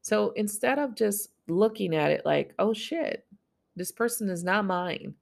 So 0.00 0.30
instead 0.30 0.78
of 0.78 0.94
just 0.94 1.30
looking 1.48 1.94
at 1.94 2.10
it 2.10 2.24
like, 2.24 2.54
oh 2.58 2.72
shit, 2.72 3.26
this 3.76 3.92
person 3.92 4.28
is 4.28 4.42
not 4.42 4.64
mine. 4.64 5.14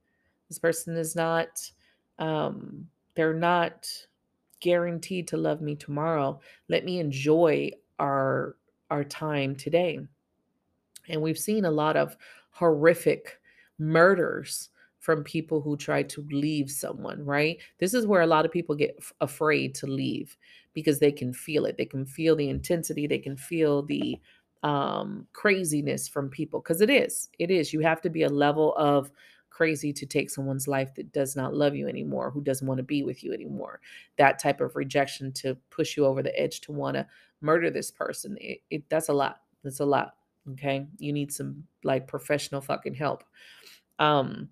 This 0.47 0.59
person 0.59 0.95
is 0.95 1.15
not, 1.15 1.69
um, 2.19 2.87
they're 3.15 3.33
not 3.33 3.87
guaranteed 4.59 5.27
to 5.27 5.37
love 5.37 5.61
me 5.61 5.75
tomorrow. 5.75 6.39
Let 6.69 6.85
me 6.85 6.99
enjoy 6.99 7.71
our 7.99 8.55
our 8.89 9.03
time 9.05 9.55
today. 9.55 9.99
And 11.07 11.21
we've 11.21 11.39
seen 11.39 11.65
a 11.65 11.71
lot 11.71 11.95
of 11.95 12.17
horrific 12.51 13.39
murders 13.79 14.69
from 15.01 15.23
people 15.23 15.61
who 15.61 15.75
try 15.75 16.03
to 16.03 16.25
leave 16.31 16.69
someone, 16.69 17.25
right? 17.25 17.57
This 17.79 17.95
is 17.95 18.05
where 18.05 18.21
a 18.21 18.27
lot 18.27 18.45
of 18.45 18.51
people 18.51 18.75
get 18.75 18.95
f- 18.99 19.11
afraid 19.19 19.73
to 19.75 19.87
leave 19.87 20.37
because 20.73 20.99
they 20.99 21.11
can 21.11 21.33
feel 21.33 21.65
it. 21.65 21.75
They 21.75 21.85
can 21.85 22.05
feel 22.05 22.35
the 22.35 22.49
intensity, 22.49 23.07
they 23.07 23.17
can 23.17 23.35
feel 23.35 23.83
the 23.83 24.19
um 24.63 25.25
craziness 25.33 26.07
from 26.07 26.29
people 26.29 26.59
because 26.59 26.81
it 26.81 26.89
is 26.91 27.29
it 27.39 27.49
is. 27.49 27.73
You 27.73 27.79
have 27.79 27.99
to 28.01 28.11
be 28.11 28.21
a 28.23 28.29
level 28.29 28.75
of 28.75 29.11
crazy 29.49 29.91
to 29.91 30.05
take 30.05 30.29
someone's 30.29 30.67
life 30.67 30.93
that 30.93 31.11
does 31.11 31.35
not 31.35 31.55
love 31.55 31.75
you 31.75 31.87
anymore 31.87 32.29
who 32.29 32.41
doesn't 32.41 32.67
want 32.67 32.77
to 32.77 32.83
be 32.83 33.01
with 33.01 33.23
you 33.23 33.33
anymore. 33.33 33.81
That 34.17 34.37
type 34.37 34.61
of 34.61 34.75
rejection 34.75 35.31
to 35.33 35.55
push 35.71 35.97
you 35.97 36.05
over 36.05 36.21
the 36.21 36.39
edge 36.39 36.61
to 36.61 36.71
want 36.71 36.95
to 36.95 37.07
murder 37.41 37.71
this 37.71 37.89
person 37.89 38.37
it, 38.39 38.61
it 38.69 38.83
that's 38.87 39.09
a 39.09 39.13
lot. 39.13 39.41
That's 39.63 39.79
a 39.79 39.85
lot 39.85 40.13
okay? 40.51 40.85
You 40.99 41.11
need 41.11 41.31
some 41.33 41.63
like 41.83 42.07
professional 42.07 42.61
fucking 42.61 42.93
help. 42.93 43.23
Um 43.97 44.49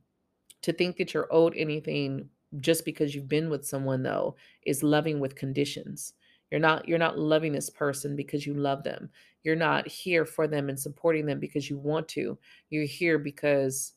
to 0.61 0.73
think 0.73 0.97
that 0.97 1.13
you're 1.13 1.27
owed 1.31 1.53
anything 1.55 2.29
just 2.59 2.85
because 2.85 3.13
you've 3.13 3.29
been 3.29 3.49
with 3.49 3.65
someone 3.65 4.03
though 4.03 4.35
is 4.65 4.83
loving 4.83 5.19
with 5.19 5.35
conditions. 5.35 6.13
You're 6.51 6.59
not 6.59 6.87
you're 6.87 6.97
not 6.97 7.19
loving 7.19 7.53
this 7.53 7.69
person 7.69 8.15
because 8.15 8.45
you 8.45 8.53
love 8.53 8.83
them. 8.83 9.09
You're 9.43 9.55
not 9.55 9.87
here 9.87 10.25
for 10.25 10.47
them 10.47 10.69
and 10.69 10.79
supporting 10.79 11.25
them 11.25 11.39
because 11.39 11.69
you 11.69 11.77
want 11.77 12.07
to. 12.09 12.37
You're 12.69 12.85
here 12.85 13.19
because 13.19 13.93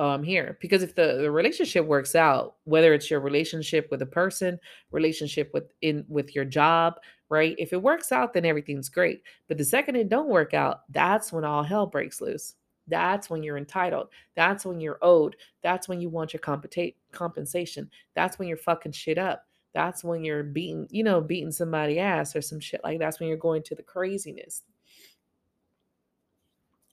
i'm 0.00 0.22
here 0.22 0.56
because 0.60 0.84
if 0.84 0.94
the, 0.94 1.18
the 1.20 1.28
relationship 1.28 1.84
works 1.84 2.14
out 2.14 2.54
whether 2.62 2.94
it's 2.94 3.10
your 3.10 3.18
relationship 3.18 3.88
with 3.90 4.00
a 4.00 4.06
person 4.06 4.56
relationship 4.92 5.50
with 5.52 5.72
in 5.82 6.04
with 6.08 6.36
your 6.36 6.44
job 6.44 6.94
right? 7.30 7.54
If 7.58 7.72
it 7.72 7.82
works 7.82 8.12
out 8.12 8.32
then 8.32 8.44
everything's 8.44 8.88
great. 8.88 9.22
But 9.48 9.58
the 9.58 9.64
second 9.64 9.96
it 9.96 10.08
don't 10.08 10.28
work 10.28 10.54
out 10.54 10.82
that's 10.90 11.32
when 11.32 11.44
all 11.44 11.62
hell 11.62 11.86
breaks 11.86 12.20
loose 12.20 12.54
that's 12.88 13.30
when 13.30 13.42
you're 13.42 13.56
entitled. 13.58 14.08
That's 14.34 14.64
when 14.66 14.80
you're 14.80 14.98
owed. 15.02 15.36
That's 15.62 15.88
when 15.88 16.00
you 16.00 16.08
want 16.08 16.32
your 16.32 16.40
compensate 16.40 16.96
compensation. 17.12 17.90
That's 18.14 18.38
when 18.38 18.48
you're 18.48 18.56
fucking 18.56 18.92
shit 18.92 19.18
up. 19.18 19.44
That's 19.74 20.02
when 20.02 20.24
you're 20.24 20.42
beating, 20.42 20.88
you 20.90 21.04
know, 21.04 21.20
beating 21.20 21.52
somebody 21.52 21.98
ass 21.98 22.34
or 22.34 22.42
some 22.42 22.60
shit 22.60 22.80
like 22.82 22.98
that's 22.98 23.20
when 23.20 23.28
you're 23.28 23.38
going 23.38 23.62
to 23.64 23.74
the 23.74 23.82
craziness. 23.82 24.62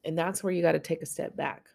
And 0.03 0.17
that's 0.17 0.43
where 0.43 0.53
you 0.53 0.61
got 0.61 0.73
to 0.73 0.79
take 0.79 1.01
a 1.01 1.07
step 1.07 1.35
back. 1.35 1.65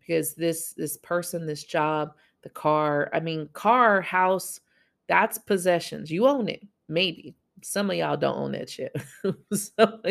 Because 0.00 0.34
this 0.34 0.72
this 0.72 0.96
person, 0.96 1.46
this 1.46 1.64
job, 1.64 2.14
the 2.42 2.48
car, 2.48 3.10
I 3.12 3.20
mean, 3.20 3.48
car, 3.52 4.00
house, 4.00 4.60
that's 5.06 5.38
possessions. 5.38 6.10
You 6.10 6.26
own 6.26 6.48
it, 6.48 6.66
maybe. 6.88 7.36
Some 7.62 7.90
of 7.90 7.96
y'all 7.96 8.16
don't 8.16 8.36
own 8.36 8.52
that 8.52 8.70
shit. 8.70 8.94
some, 9.52 10.02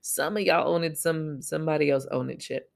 some 0.00 0.36
of 0.36 0.42
y'all 0.42 0.72
own 0.74 0.84
it, 0.84 0.98
some 0.98 1.42
somebody 1.42 1.90
else 1.90 2.06
own 2.10 2.30
it 2.30 2.42
shit. 2.42 2.70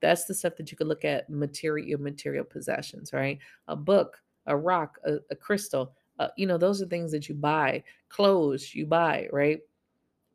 That's 0.00 0.24
the 0.24 0.34
stuff 0.34 0.56
that 0.56 0.70
you 0.70 0.76
could 0.76 0.86
look 0.88 1.04
at 1.04 1.30
material 1.30 2.00
material 2.00 2.44
possessions, 2.44 3.12
right? 3.12 3.38
A 3.68 3.76
book, 3.76 4.20
a 4.46 4.56
rock, 4.56 4.98
a, 5.04 5.16
a 5.30 5.36
crystal. 5.36 5.94
Uh, 6.18 6.28
you 6.36 6.46
know, 6.46 6.58
those 6.58 6.80
are 6.80 6.86
things 6.86 7.12
that 7.12 7.28
you 7.28 7.34
buy. 7.34 7.82
Clothes 8.08 8.74
you 8.74 8.86
buy, 8.86 9.28
right? 9.32 9.60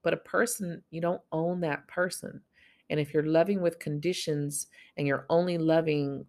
But 0.03 0.13
a 0.13 0.17
person, 0.17 0.83
you 0.89 1.01
don't 1.01 1.21
own 1.31 1.61
that 1.61 1.88
person. 1.88 2.41
And 2.89 3.00
if 3.00 3.13
you're 3.13 3.23
loving 3.23 3.61
with 3.61 3.79
conditions 3.79 4.67
and 4.97 5.07
you're 5.07 5.25
only 5.29 5.57
loving 5.57 6.25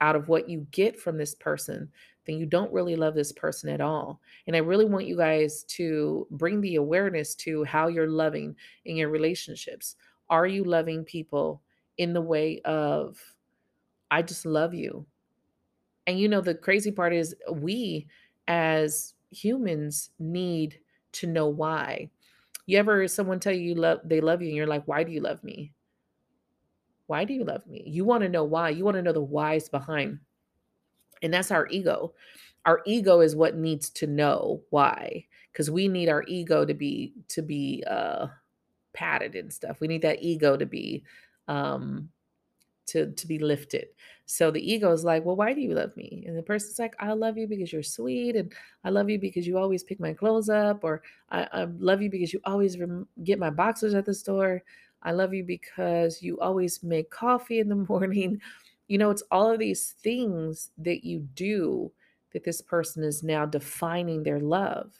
out 0.00 0.16
of 0.16 0.28
what 0.28 0.48
you 0.48 0.66
get 0.70 0.98
from 0.98 1.18
this 1.18 1.34
person, 1.34 1.90
then 2.28 2.38
you 2.38 2.44
don't 2.44 2.72
really 2.72 2.94
love 2.94 3.14
this 3.14 3.32
person 3.32 3.70
at 3.70 3.80
all. 3.80 4.20
And 4.46 4.54
I 4.54 4.58
really 4.58 4.84
want 4.84 5.06
you 5.06 5.16
guys 5.16 5.64
to 5.64 6.26
bring 6.30 6.60
the 6.60 6.76
awareness 6.76 7.34
to 7.36 7.64
how 7.64 7.88
you're 7.88 8.10
loving 8.10 8.54
in 8.84 8.96
your 8.96 9.08
relationships. 9.08 9.96
Are 10.28 10.46
you 10.46 10.62
loving 10.62 11.04
people 11.04 11.62
in 11.96 12.12
the 12.12 12.20
way 12.20 12.60
of, 12.66 13.18
I 14.10 14.20
just 14.20 14.44
love 14.44 14.74
you? 14.74 15.06
And 16.06 16.20
you 16.20 16.28
know, 16.28 16.42
the 16.42 16.54
crazy 16.54 16.92
part 16.92 17.14
is 17.14 17.34
we 17.50 18.06
as 18.46 19.14
humans 19.30 20.10
need 20.18 20.78
to 21.12 21.26
know 21.26 21.48
why. 21.48 22.10
You 22.66 22.78
ever 22.78 23.08
someone 23.08 23.40
tell 23.40 23.54
you, 23.54 23.62
you 23.62 23.74
love 23.74 24.00
they 24.04 24.20
love 24.20 24.42
you 24.42 24.48
and 24.48 24.56
you're 24.56 24.66
like, 24.66 24.86
why 24.86 25.02
do 25.02 25.12
you 25.12 25.20
love 25.20 25.42
me? 25.42 25.72
Why 27.06 27.24
do 27.24 27.32
you 27.32 27.44
love 27.44 27.66
me? 27.66 27.84
You 27.86 28.04
want 28.04 28.22
to 28.22 28.28
know 28.28 28.44
why. 28.44 28.68
You 28.68 28.84
want 28.84 28.96
to 28.96 29.02
know 29.02 29.14
the 29.14 29.22
whys 29.22 29.70
behind. 29.70 30.18
And 31.22 31.32
that's 31.32 31.50
our 31.50 31.66
ego. 31.68 32.14
Our 32.64 32.82
ego 32.86 33.20
is 33.20 33.36
what 33.36 33.56
needs 33.56 33.90
to 33.90 34.06
know 34.06 34.62
why 34.70 35.26
because 35.52 35.70
we 35.70 35.88
need 35.88 36.08
our 36.08 36.24
ego 36.28 36.64
to 36.64 36.74
be 36.74 37.14
to 37.28 37.42
be 37.42 37.84
uh 37.86 38.28
padded 38.94 39.34
and 39.36 39.52
stuff. 39.52 39.80
We 39.80 39.88
need 39.88 40.02
that 40.02 40.22
ego 40.22 40.56
to 40.56 40.66
be 40.66 41.04
um 41.48 42.10
to 42.86 43.12
to 43.12 43.26
be 43.26 43.38
lifted. 43.38 43.88
So 44.26 44.50
the 44.50 44.60
ego 44.72 44.92
is 44.92 45.04
like, 45.04 45.24
"Well, 45.24 45.36
why 45.36 45.52
do 45.54 45.60
you 45.60 45.74
love 45.74 45.96
me?" 45.96 46.24
And 46.26 46.36
the 46.36 46.42
person's 46.42 46.78
like, 46.78 46.94
"I 46.98 47.12
love 47.12 47.36
you 47.38 47.46
because 47.46 47.72
you're 47.72 47.82
sweet, 47.82 48.36
and 48.36 48.52
I 48.84 48.90
love 48.90 49.10
you 49.10 49.18
because 49.18 49.46
you 49.46 49.58
always 49.58 49.82
pick 49.84 50.00
my 50.00 50.14
clothes 50.14 50.48
up, 50.48 50.84
or 50.84 51.02
I, 51.30 51.48
I 51.52 51.64
love 51.64 52.02
you 52.02 52.10
because 52.10 52.32
you 52.32 52.40
always 52.44 52.78
rem- 52.78 53.08
get 53.24 53.38
my 53.38 53.50
boxers 53.50 53.94
at 53.94 54.06
the 54.06 54.14
store." 54.14 54.62
I 55.00 55.12
love 55.12 55.32
you 55.32 55.44
because 55.44 56.22
you 56.22 56.40
always 56.40 56.82
make 56.82 57.08
coffee 57.10 57.60
in 57.60 57.68
the 57.68 57.76
morning. 57.88 58.40
You 58.88 58.98
know, 58.98 59.10
it's 59.10 59.22
all 59.30 59.52
of 59.52 59.58
these 59.58 59.94
things 60.02 60.70
that 60.78 61.04
you 61.04 61.20
do 61.34 61.92
that 62.32 62.44
this 62.44 62.60
person 62.60 63.04
is 63.04 63.22
now 63.22 63.46
defining 63.46 64.22
their 64.22 64.40
love. 64.40 64.92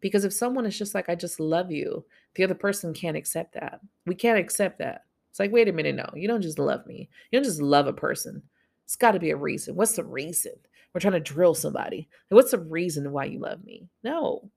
Because 0.00 0.24
if 0.24 0.32
someone 0.32 0.66
is 0.66 0.78
just 0.78 0.94
like, 0.94 1.08
I 1.08 1.14
just 1.14 1.40
love 1.40 1.72
you, 1.72 2.04
the 2.34 2.44
other 2.44 2.54
person 2.54 2.94
can't 2.94 3.16
accept 3.16 3.54
that. 3.54 3.80
We 4.06 4.14
can't 4.14 4.38
accept 4.38 4.78
that. 4.78 5.04
It's 5.30 5.40
like, 5.40 5.50
wait 5.50 5.68
a 5.68 5.72
minute, 5.72 5.96
no, 5.96 6.08
you 6.14 6.28
don't 6.28 6.42
just 6.42 6.58
love 6.58 6.86
me. 6.86 7.08
You 7.30 7.38
don't 7.38 7.44
just 7.44 7.60
love 7.60 7.86
a 7.86 7.92
person. 7.92 8.42
It's 8.84 8.96
got 8.96 9.12
to 9.12 9.20
be 9.20 9.30
a 9.30 9.36
reason. 9.36 9.74
What's 9.74 9.96
the 9.96 10.04
reason? 10.04 10.52
We're 10.92 11.00
trying 11.00 11.12
to 11.14 11.20
drill 11.20 11.54
somebody. 11.54 12.08
What's 12.28 12.52
the 12.52 12.58
reason 12.58 13.12
why 13.12 13.24
you 13.24 13.40
love 13.40 13.64
me? 13.64 13.88
No. 14.02 14.50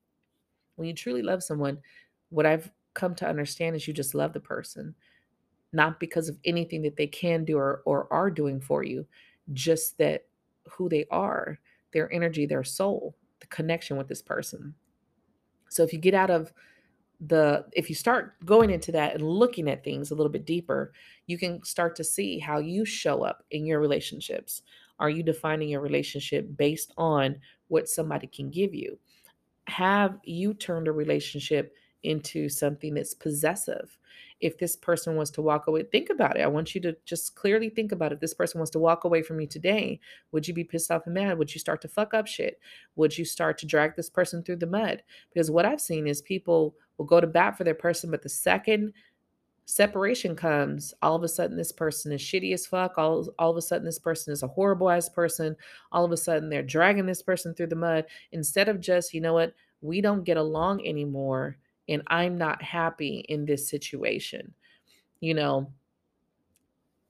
When 0.75 0.87
you 0.87 0.93
truly 0.93 1.21
love 1.21 1.43
someone, 1.43 1.79
what 2.29 2.45
I've 2.45 2.71
come 2.93 3.15
to 3.15 3.27
understand 3.27 3.75
is 3.75 3.87
you 3.87 3.93
just 3.93 4.15
love 4.15 4.33
the 4.33 4.39
person, 4.39 4.95
not 5.73 5.99
because 5.99 6.29
of 6.29 6.37
anything 6.45 6.81
that 6.81 6.97
they 6.97 7.07
can 7.07 7.45
do 7.45 7.57
or, 7.57 7.81
or 7.85 8.11
are 8.11 8.29
doing 8.29 8.59
for 8.59 8.83
you, 8.83 9.05
just 9.53 9.97
that 9.97 10.25
who 10.69 10.89
they 10.89 11.05
are, 11.11 11.59
their 11.93 12.11
energy, 12.13 12.45
their 12.45 12.63
soul, 12.63 13.15
the 13.39 13.47
connection 13.47 13.97
with 13.97 14.07
this 14.07 14.21
person. 14.21 14.73
So 15.69 15.83
if 15.83 15.93
you 15.93 15.99
get 15.99 16.13
out 16.13 16.29
of 16.29 16.53
the 17.27 17.65
if 17.73 17.87
you 17.87 17.95
start 17.95 18.33
going 18.45 18.71
into 18.71 18.91
that 18.91 19.13
and 19.13 19.21
looking 19.23 19.69
at 19.69 19.83
things 19.83 20.09
a 20.09 20.15
little 20.15 20.31
bit 20.31 20.45
deeper, 20.45 20.91
you 21.27 21.37
can 21.37 21.63
start 21.63 21.95
to 21.95 22.03
see 22.03 22.39
how 22.39 22.57
you 22.57 22.83
show 22.83 23.23
up 23.23 23.43
in 23.51 23.65
your 23.65 23.79
relationships. 23.79 24.63
Are 24.99 25.09
you 25.09 25.23
defining 25.23 25.69
your 25.69 25.81
relationship 25.81 26.47
based 26.57 26.93
on 26.97 27.39
what 27.67 27.87
somebody 27.87 28.27
can 28.27 28.49
give 28.49 28.73
you? 28.73 28.97
Have 29.67 30.17
you 30.23 30.53
turned 30.53 30.87
a 30.87 30.91
relationship 30.91 31.73
into 32.03 32.49
something 32.49 32.93
that's 32.93 33.13
possessive. 33.13 33.97
If 34.39 34.57
this 34.57 34.75
person 34.75 35.15
wants 35.15 35.31
to 35.31 35.41
walk 35.41 35.67
away, 35.67 35.83
think 35.83 36.09
about 36.09 36.37
it. 36.37 36.41
I 36.41 36.47
want 36.47 36.73
you 36.73 36.81
to 36.81 36.95
just 37.05 37.35
clearly 37.35 37.69
think 37.69 37.91
about 37.91 38.11
it. 38.11 38.15
If 38.15 38.21
this 38.21 38.33
person 38.33 38.59
wants 38.59 38.71
to 38.71 38.79
walk 38.79 39.03
away 39.03 39.21
from 39.21 39.39
you 39.39 39.47
today, 39.47 39.99
would 40.31 40.47
you 40.47 40.53
be 40.53 40.63
pissed 40.63 40.89
off 40.89 41.05
and 41.05 41.13
mad? 41.13 41.37
Would 41.37 41.53
you 41.53 41.59
start 41.59 41.81
to 41.81 41.87
fuck 41.87 42.13
up 42.13 42.27
shit? 42.27 42.59
Would 42.95 43.17
you 43.17 43.25
start 43.25 43.57
to 43.59 43.67
drag 43.67 43.95
this 43.95 44.09
person 44.09 44.41
through 44.41 44.57
the 44.57 44.67
mud? 44.67 45.03
Because 45.31 45.51
what 45.51 45.65
I've 45.65 45.81
seen 45.81 46.07
is 46.07 46.21
people 46.21 46.75
will 46.97 47.05
go 47.05 47.21
to 47.21 47.27
bat 47.27 47.57
for 47.57 47.63
their 47.63 47.75
person, 47.75 48.09
but 48.09 48.23
the 48.23 48.29
second 48.29 48.93
separation 49.65 50.35
comes, 50.35 50.93
all 51.01 51.15
of 51.15 51.23
a 51.23 51.27
sudden 51.27 51.55
this 51.55 51.71
person 51.71 52.11
is 52.11 52.21
shitty 52.21 52.53
as 52.53 52.65
fuck. 52.65 52.97
All, 52.97 53.27
all 53.39 53.51
of 53.51 53.57
a 53.57 53.61
sudden 53.61 53.85
this 53.85 53.99
person 53.99 54.33
is 54.33 54.43
a 54.43 54.47
horrible 54.47 54.89
ass 54.89 55.07
person. 55.07 55.55
All 55.91 56.03
of 56.03 56.11
a 56.11 56.17
sudden 56.17 56.49
they're 56.49 56.63
dragging 56.63 57.05
this 57.05 57.21
person 57.21 57.53
through 57.53 57.67
the 57.67 57.75
mud 57.75 58.05
instead 58.31 58.67
of 58.67 58.81
just, 58.81 59.13
you 59.13 59.21
know 59.21 59.33
what, 59.33 59.53
we 59.81 60.01
don't 60.01 60.25
get 60.25 60.37
along 60.37 60.85
anymore 60.85 61.57
and 61.87 62.01
I'm 62.07 62.37
not 62.37 62.61
happy 62.61 63.25
in 63.29 63.45
this 63.45 63.69
situation. 63.69 64.53
You 65.19 65.33
know, 65.33 65.71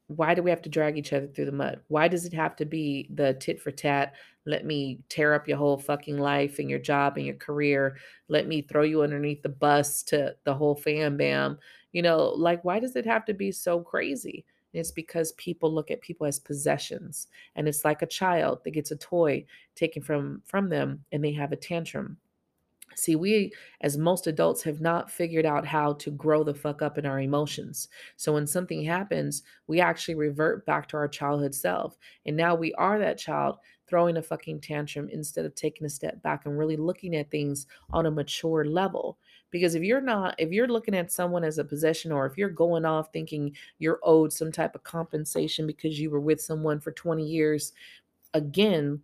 why 0.07 0.33
do 0.33 0.43
we 0.43 0.49
have 0.49 0.61
to 0.63 0.69
drag 0.69 0.97
each 0.97 1.13
other 1.13 1.27
through 1.27 1.45
the 1.45 1.51
mud? 1.51 1.79
Why 1.87 2.07
does 2.07 2.25
it 2.25 2.33
have 2.33 2.55
to 2.57 2.65
be 2.65 3.09
the 3.13 3.33
tit 3.35 3.61
for 3.61 3.71
tat? 3.71 4.13
Let 4.45 4.65
me 4.65 4.99
tear 5.07 5.33
up 5.33 5.47
your 5.47 5.57
whole 5.57 5.77
fucking 5.77 6.17
life 6.17 6.59
and 6.59 6.69
your 6.69 6.79
job 6.79 7.17
and 7.17 7.25
your 7.25 7.35
career. 7.35 7.97
Let 8.27 8.47
me 8.47 8.61
throw 8.61 8.83
you 8.83 9.03
underneath 9.03 9.41
the 9.41 9.49
bus 9.49 10.03
to 10.03 10.35
the 10.43 10.53
whole 10.53 10.75
fam 10.75 11.15
bam. 11.15 11.57
You 11.93 12.01
know, 12.01 12.29
like, 12.29 12.63
why 12.65 12.79
does 12.79 12.95
it 12.95 13.05
have 13.05 13.25
to 13.25 13.33
be 13.33 13.51
so 13.51 13.79
crazy? 13.79 14.45
it's 14.73 14.91
because 14.91 15.33
people 15.33 15.73
look 15.73 15.91
at 15.91 16.01
people 16.01 16.25
as 16.25 16.39
possessions. 16.39 17.27
And 17.55 17.67
it's 17.67 17.83
like 17.83 18.01
a 18.01 18.07
child 18.07 18.59
that 18.63 18.71
gets 18.71 18.91
a 18.91 18.95
toy 18.95 19.45
taken 19.75 20.01
from 20.01 20.41
from 20.45 20.69
them 20.69 21.03
and 21.11 21.23
they 21.23 21.33
have 21.33 21.51
a 21.51 21.57
tantrum 21.57 22.17
See, 22.95 23.15
we 23.15 23.53
as 23.81 23.97
most 23.97 24.27
adults 24.27 24.63
have 24.63 24.81
not 24.81 25.09
figured 25.09 25.45
out 25.45 25.65
how 25.65 25.93
to 25.93 26.11
grow 26.11 26.43
the 26.43 26.53
fuck 26.53 26.81
up 26.81 26.97
in 26.97 27.05
our 27.05 27.19
emotions. 27.19 27.89
So 28.15 28.33
when 28.33 28.47
something 28.47 28.83
happens, 28.83 29.43
we 29.67 29.79
actually 29.79 30.15
revert 30.15 30.65
back 30.65 30.87
to 30.89 30.97
our 30.97 31.07
childhood 31.07 31.55
self. 31.55 31.97
And 32.25 32.35
now 32.35 32.55
we 32.55 32.73
are 32.73 32.99
that 32.99 33.17
child 33.17 33.57
throwing 33.87 34.15
a 34.17 34.21
fucking 34.21 34.61
tantrum 34.61 35.09
instead 35.09 35.45
of 35.45 35.53
taking 35.53 35.85
a 35.85 35.89
step 35.89 36.21
back 36.21 36.45
and 36.45 36.57
really 36.57 36.77
looking 36.77 37.13
at 37.15 37.29
things 37.29 37.67
on 37.89 38.05
a 38.05 38.11
mature 38.11 38.63
level. 38.63 39.17
Because 39.49 39.75
if 39.75 39.83
you're 39.83 39.99
not, 39.99 40.33
if 40.37 40.51
you're 40.51 40.67
looking 40.69 40.95
at 40.95 41.11
someone 41.11 41.43
as 41.43 41.57
a 41.57 41.65
possession, 41.65 42.11
or 42.11 42.25
if 42.25 42.37
you're 42.37 42.49
going 42.49 42.85
off 42.85 43.11
thinking 43.11 43.53
you're 43.79 43.99
owed 44.03 44.31
some 44.31 44.49
type 44.49 44.75
of 44.75 44.83
compensation 44.83 45.67
because 45.67 45.99
you 45.99 46.09
were 46.09 46.21
with 46.21 46.41
someone 46.41 46.79
for 46.79 46.91
20 46.93 47.25
years, 47.25 47.73
again, 48.33 49.01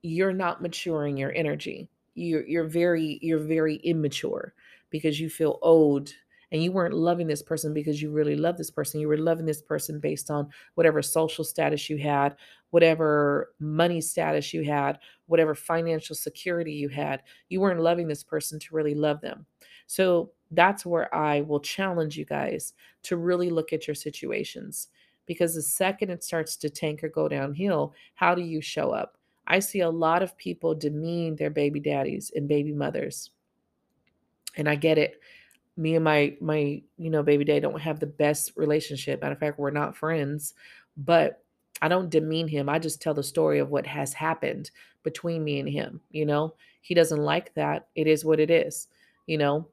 you're 0.00 0.32
not 0.32 0.62
maturing 0.62 1.16
your 1.18 1.32
energy 1.34 1.88
you're 2.14 2.46
you're 2.46 2.68
very 2.68 3.18
you're 3.22 3.38
very 3.38 3.76
immature 3.76 4.54
because 4.90 5.20
you 5.20 5.30
feel 5.30 5.58
old 5.62 6.12
and 6.52 6.62
you 6.62 6.70
weren't 6.70 6.94
loving 6.94 7.26
this 7.26 7.42
person 7.42 7.72
because 7.72 8.02
you 8.02 8.10
really 8.10 8.36
love 8.36 8.58
this 8.58 8.70
person. 8.70 9.00
You 9.00 9.08
were 9.08 9.16
loving 9.16 9.46
this 9.46 9.62
person 9.62 9.98
based 9.98 10.30
on 10.30 10.50
whatever 10.74 11.00
social 11.00 11.44
status 11.44 11.88
you 11.88 11.96
had, 11.96 12.36
whatever 12.70 13.54
money 13.58 14.02
status 14.02 14.52
you 14.52 14.62
had, 14.62 14.98
whatever 15.26 15.54
financial 15.54 16.14
security 16.14 16.72
you 16.72 16.90
had. 16.90 17.22
You 17.48 17.60
weren't 17.60 17.80
loving 17.80 18.06
this 18.06 18.22
person 18.22 18.58
to 18.60 18.74
really 18.74 18.94
love 18.94 19.22
them. 19.22 19.46
So 19.86 20.32
that's 20.50 20.84
where 20.84 21.12
I 21.14 21.40
will 21.40 21.60
challenge 21.60 22.18
you 22.18 22.26
guys 22.26 22.74
to 23.04 23.16
really 23.16 23.48
look 23.48 23.72
at 23.72 23.88
your 23.88 23.94
situations 23.94 24.88
because 25.26 25.54
the 25.54 25.62
second 25.62 26.10
it 26.10 26.22
starts 26.22 26.56
to 26.58 26.68
tank 26.68 27.02
or 27.02 27.08
go 27.08 27.28
downhill, 27.28 27.94
how 28.14 28.34
do 28.34 28.42
you 28.42 28.60
show 28.60 28.90
up? 28.90 29.16
I 29.46 29.58
see 29.58 29.80
a 29.80 29.90
lot 29.90 30.22
of 30.22 30.36
people 30.36 30.74
demean 30.74 31.36
their 31.36 31.50
baby 31.50 31.80
daddies 31.80 32.30
and 32.34 32.48
baby 32.48 32.72
mothers. 32.72 33.30
And 34.56 34.68
I 34.68 34.74
get 34.74 34.98
it. 34.98 35.20
Me 35.76 35.94
and 35.94 36.04
my 36.04 36.36
my, 36.40 36.82
you 36.98 37.10
know, 37.10 37.22
baby 37.22 37.44
daddy 37.44 37.60
don't 37.60 37.80
have 37.80 37.98
the 37.98 38.06
best 38.06 38.52
relationship. 38.56 39.20
Matter 39.20 39.32
of 39.32 39.38
fact, 39.38 39.58
we're 39.58 39.70
not 39.70 39.96
friends, 39.96 40.54
but 40.96 41.42
I 41.80 41.88
don't 41.88 42.10
demean 42.10 42.46
him. 42.46 42.68
I 42.68 42.78
just 42.78 43.02
tell 43.02 43.14
the 43.14 43.22
story 43.22 43.58
of 43.58 43.70
what 43.70 43.86
has 43.86 44.12
happened 44.12 44.70
between 45.02 45.42
me 45.42 45.58
and 45.58 45.68
him, 45.68 46.00
you 46.10 46.24
know? 46.26 46.54
He 46.80 46.94
doesn't 46.94 47.20
like 47.20 47.54
that. 47.54 47.88
It 47.94 48.06
is 48.06 48.24
what 48.24 48.38
it 48.38 48.50
is, 48.50 48.88
you 49.26 49.38
know? 49.38 49.66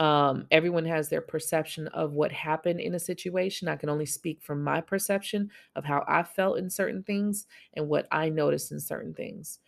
Um, 0.00 0.46
everyone 0.50 0.86
has 0.86 1.10
their 1.10 1.20
perception 1.20 1.86
of 1.88 2.12
what 2.14 2.32
happened 2.32 2.80
in 2.80 2.94
a 2.94 2.98
situation. 2.98 3.68
I 3.68 3.76
can 3.76 3.90
only 3.90 4.06
speak 4.06 4.40
from 4.42 4.64
my 4.64 4.80
perception 4.80 5.50
of 5.76 5.84
how 5.84 6.06
I 6.08 6.22
felt 6.22 6.56
in 6.56 6.70
certain 6.70 7.02
things 7.02 7.46
and 7.74 7.86
what 7.86 8.08
I 8.10 8.30
noticed 8.30 8.72
in 8.72 8.80
certain 8.80 9.12
things. 9.12 9.58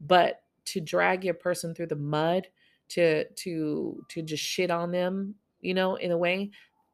But 0.00 0.42
to 0.66 0.80
drag 0.80 1.24
your 1.24 1.34
person 1.34 1.72
through 1.72 1.86
the 1.86 1.94
mud, 1.94 2.48
to 2.88 3.28
to 3.28 4.04
to 4.08 4.22
just 4.22 4.42
shit 4.42 4.72
on 4.72 4.90
them, 4.90 5.36
you 5.60 5.72
know, 5.72 5.94
in 5.94 6.10
a 6.10 6.18
way, 6.18 6.50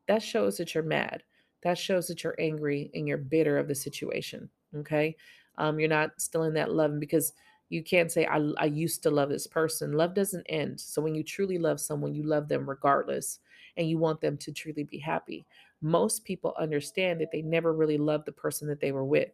that 0.06 0.22
shows 0.22 0.58
that 0.58 0.74
you're 0.74 0.84
mad. 0.84 1.22
That 1.62 1.78
shows 1.78 2.08
that 2.08 2.22
you're 2.22 2.36
angry 2.38 2.90
and 2.92 3.08
you're 3.08 3.16
bitter 3.16 3.56
of 3.56 3.68
the 3.68 3.74
situation. 3.74 4.50
Okay. 4.76 5.16
Um, 5.56 5.80
you're 5.80 5.88
not 5.88 6.20
still 6.20 6.42
in 6.42 6.54
that 6.54 6.72
love 6.72 7.00
because 7.00 7.32
you 7.72 7.82
can't 7.82 8.12
say, 8.12 8.26
I, 8.26 8.36
I 8.58 8.66
used 8.66 9.02
to 9.02 9.10
love 9.10 9.30
this 9.30 9.46
person. 9.46 9.92
Love 9.92 10.12
doesn't 10.12 10.44
end. 10.50 10.78
So 10.78 11.00
when 11.00 11.14
you 11.14 11.22
truly 11.22 11.56
love 11.56 11.80
someone, 11.80 12.14
you 12.14 12.22
love 12.22 12.46
them 12.46 12.68
regardless 12.68 13.38
and 13.78 13.88
you 13.88 13.96
want 13.96 14.20
them 14.20 14.36
to 14.36 14.52
truly 14.52 14.84
be 14.84 14.98
happy. 14.98 15.46
Most 15.80 16.22
people 16.26 16.54
understand 16.58 17.18
that 17.22 17.32
they 17.32 17.40
never 17.40 17.72
really 17.72 17.96
loved 17.96 18.26
the 18.26 18.32
person 18.32 18.68
that 18.68 18.78
they 18.78 18.92
were 18.92 19.06
with. 19.06 19.30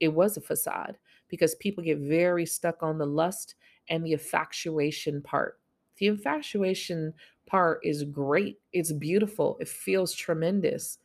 It 0.00 0.12
was 0.12 0.36
a 0.36 0.40
facade 0.40 0.98
because 1.28 1.54
people 1.54 1.84
get 1.84 1.98
very 1.98 2.44
stuck 2.44 2.82
on 2.82 2.98
the 2.98 3.06
lust 3.06 3.54
and 3.88 4.04
the 4.04 4.14
infatuation 4.14 5.22
part. 5.22 5.60
The 5.98 6.08
infatuation 6.08 7.14
part 7.46 7.78
is 7.84 8.02
great, 8.02 8.58
it's 8.72 8.90
beautiful, 8.90 9.56
it 9.60 9.68
feels 9.68 10.12
tremendous. 10.12 10.98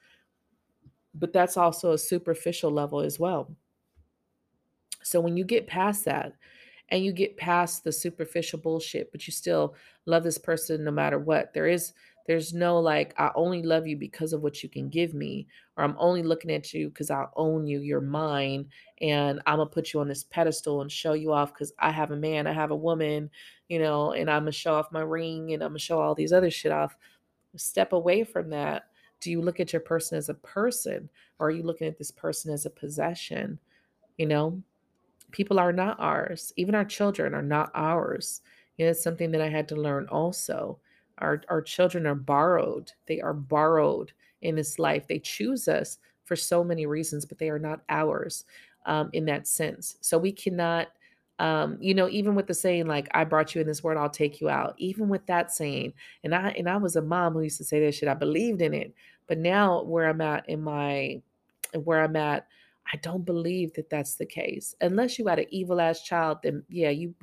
But 1.14 1.34
that's 1.34 1.56
also 1.56 1.92
a 1.92 2.00
superficial 2.00 2.72
level 2.72 3.00
as 3.02 3.20
well. 3.20 3.56
So 5.04 5.20
when 5.20 5.38
you 5.38 5.44
get 5.44 5.68
past 5.68 6.06
that, 6.06 6.34
and 6.90 7.04
you 7.04 7.12
get 7.12 7.38
past 7.38 7.84
the 7.84 7.92
superficial 7.92 8.60
bullshit, 8.60 9.12
but 9.12 9.26
you 9.28 9.32
still 9.32 9.76
love 10.06 10.24
this 10.24 10.38
person 10.38 10.84
no 10.84 10.92
matter 10.92 11.20
what. 11.20 11.54
There 11.54 11.68
is 11.68 11.94
there's 12.26 12.54
no 12.54 12.80
like 12.80 13.14
I 13.18 13.32
only 13.36 13.62
love 13.64 13.86
you 13.86 13.98
because 13.98 14.32
of 14.32 14.42
what 14.42 14.64
you 14.64 14.70
can 14.70 14.90
give 14.90 15.14
me 15.14 15.48
or 15.76 15.84
I'm 15.84 15.96
only 15.98 16.24
looking 16.24 16.52
at 16.52 16.74
you 16.74 16.90
cuz 16.90 17.12
I 17.12 17.26
own 17.36 17.68
you, 17.68 17.82
you're 17.82 18.02
mine 18.02 18.70
and 19.02 19.42
I'm 19.46 19.60
to 19.60 19.66
put 19.66 19.94
you 19.94 20.00
on 20.00 20.08
this 20.08 20.24
pedestal 20.24 20.82
and 20.82 20.92
show 20.92 21.14
you 21.14 21.34
off 21.34 21.54
cuz 21.54 21.74
I 21.80 21.92
have 21.92 22.12
a 22.12 22.16
man, 22.16 22.48
I 22.48 22.54
have 22.54 22.72
a 22.72 22.76
woman, 22.76 23.30
you 23.68 23.80
know, 23.80 24.14
and 24.14 24.30
I'm 24.30 24.46
to 24.46 24.52
show 24.52 24.76
off 24.76 24.92
my 24.92 25.02
ring 25.02 25.54
and 25.54 25.62
I'm 25.62 25.74
to 25.74 25.80
show 25.80 26.00
all 26.00 26.16
these 26.16 26.34
other 26.34 26.52
shit 26.52 26.72
off. 26.72 26.96
Step 27.58 27.94
away 27.94 28.24
from 28.24 28.50
that. 28.52 28.88
Do 29.20 29.32
you 29.32 29.42
look 29.42 29.60
at 29.60 29.74
your 29.74 29.82
person 29.82 30.18
as 30.18 30.30
a 30.30 30.34
person 30.34 31.10
or 31.40 31.48
are 31.48 31.52
you 31.52 31.64
looking 31.64 31.88
at 31.88 31.98
this 31.98 32.12
person 32.12 32.54
as 32.54 32.66
a 32.66 32.70
possession? 32.70 33.60
You 34.18 34.28
know, 34.28 34.64
people 35.34 35.60
are 35.60 35.74
not 35.74 36.00
ours. 36.00 36.54
Even 36.56 36.76
our 36.76 36.86
children 36.86 37.34
are 37.34 37.42
not 37.42 37.72
ours. 37.76 38.42
You 38.78 38.86
know, 38.86 38.92
it's 38.92 39.04
something 39.04 39.32
that 39.32 39.42
I 39.42 39.50
had 39.50 39.68
to 39.70 39.76
learn 39.76 40.08
also. 40.08 40.80
Our, 41.18 41.42
our 41.50 41.62
children 41.62 42.08
are 42.08 42.16
borrowed. 42.16 42.92
They 43.08 43.20
are 43.20 43.34
borrowed 43.34 44.14
in 44.42 44.56
this 44.56 44.80
life. 44.80 45.08
They 45.08 45.20
choose 45.20 45.68
us 45.68 46.00
for 46.24 46.36
so 46.36 46.64
many 46.64 46.86
reasons, 46.86 47.26
but 47.26 47.38
they 47.38 47.50
are 47.50 47.60
not 47.60 47.82
ours 47.90 48.46
um, 48.86 49.10
in 49.14 49.26
that 49.26 49.48
sense. 49.48 49.98
So 50.02 50.18
we 50.18 50.32
cannot, 50.32 50.88
um, 51.40 51.78
you 51.82 51.94
know, 51.94 52.08
even 52.10 52.36
with 52.36 52.48
the 52.48 52.54
saying 52.54 52.88
like 52.88 53.10
"I 53.14 53.24
brought 53.24 53.54
you 53.54 53.62
in 53.62 53.68
this 53.68 53.84
world, 53.84 54.00
I'll 54.00 54.10
take 54.10 54.40
you 54.40 54.50
out." 54.50 54.76
Even 54.78 55.10
with 55.10 55.26
that 55.26 55.52
saying, 55.52 55.94
and 56.24 56.34
I 56.34 56.50
and 56.52 56.70
I 56.70 56.78
was 56.78 56.96
a 56.96 57.02
mom 57.02 57.34
who 57.34 57.42
used 57.42 57.58
to 57.58 57.64
say 57.64 57.80
that 57.82 57.96
shit. 57.96 58.10
I 58.10 58.14
believed 58.14 58.62
in 58.62 58.74
it, 58.74 58.94
but 59.28 59.38
now 59.38 59.84
where 59.84 60.08
I'm 60.08 60.22
at 60.22 60.48
in 60.48 60.62
my, 60.62 61.22
where 61.84 62.04
I'm 62.04 62.16
at 62.16 62.48
I 62.92 62.98
don't 62.98 63.26
believe 63.26 63.74
that 63.74 63.90
that's 63.90 64.16
the 64.16 64.26
case. 64.26 64.76
Unless 64.82 65.18
you 65.18 65.26
got 65.26 65.40
an 65.40 65.46
evil 65.50 65.80
ass 65.80 66.02
child, 66.04 66.40
then 66.44 66.64
yeah, 66.70 66.90
you 66.90 67.16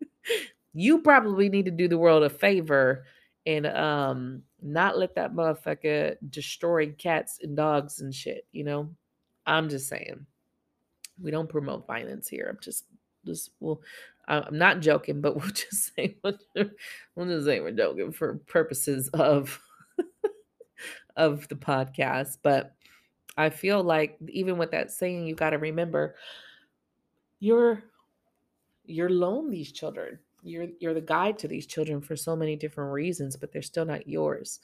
you 0.74 1.00
probably 1.00 1.48
need 1.48 1.64
to 1.64 1.70
do 1.70 1.88
the 1.88 1.98
world 1.98 2.22
a 2.22 2.30
favor 2.30 3.04
and 3.46 3.66
um 3.66 4.42
not 4.62 4.98
let 4.98 5.14
that 5.14 5.34
motherfucker 5.34 6.16
destroy 6.30 6.90
cats 6.92 7.38
and 7.42 7.56
dogs 7.56 8.00
and 8.00 8.14
shit, 8.14 8.46
you 8.52 8.64
know? 8.64 8.90
I'm 9.46 9.68
just 9.68 9.88
saying. 9.88 10.26
We 11.22 11.30
don't 11.30 11.48
promote 11.48 11.86
violence 11.86 12.28
here. 12.28 12.48
I'm 12.50 12.58
just 12.60 12.84
just 13.24 13.50
well 13.60 13.80
I'm 14.26 14.56
not 14.58 14.80
joking, 14.80 15.20
but 15.20 15.36
we'll 15.40 15.50
just 15.50 15.94
say 15.94 16.16
we'll 16.22 17.26
just 17.26 17.46
say 17.46 17.60
we're 17.60 17.72
joking 17.72 18.12
for 18.12 18.36
purposes 18.46 19.08
of 19.10 19.60
of 21.16 21.46
the 21.48 21.54
podcast. 21.54 22.38
But 22.42 22.74
I 23.36 23.50
feel 23.50 23.82
like 23.82 24.18
even 24.28 24.58
with 24.58 24.70
that 24.72 24.90
saying, 24.90 25.26
you 25.26 25.34
got 25.34 25.50
to 25.50 25.58
remember 25.58 26.14
you're 27.40 27.82
you're 28.84 29.10
loan 29.10 29.50
these 29.50 29.72
children. 29.72 30.18
You're 30.42 30.68
you're 30.80 30.94
the 30.94 31.00
guide 31.00 31.38
to 31.38 31.48
these 31.48 31.66
children 31.66 32.00
for 32.00 32.16
so 32.16 32.36
many 32.36 32.56
different 32.56 32.92
reasons, 32.92 33.36
but 33.36 33.52
they're 33.52 33.62
still 33.62 33.84
not 33.84 34.06
yours. 34.08 34.60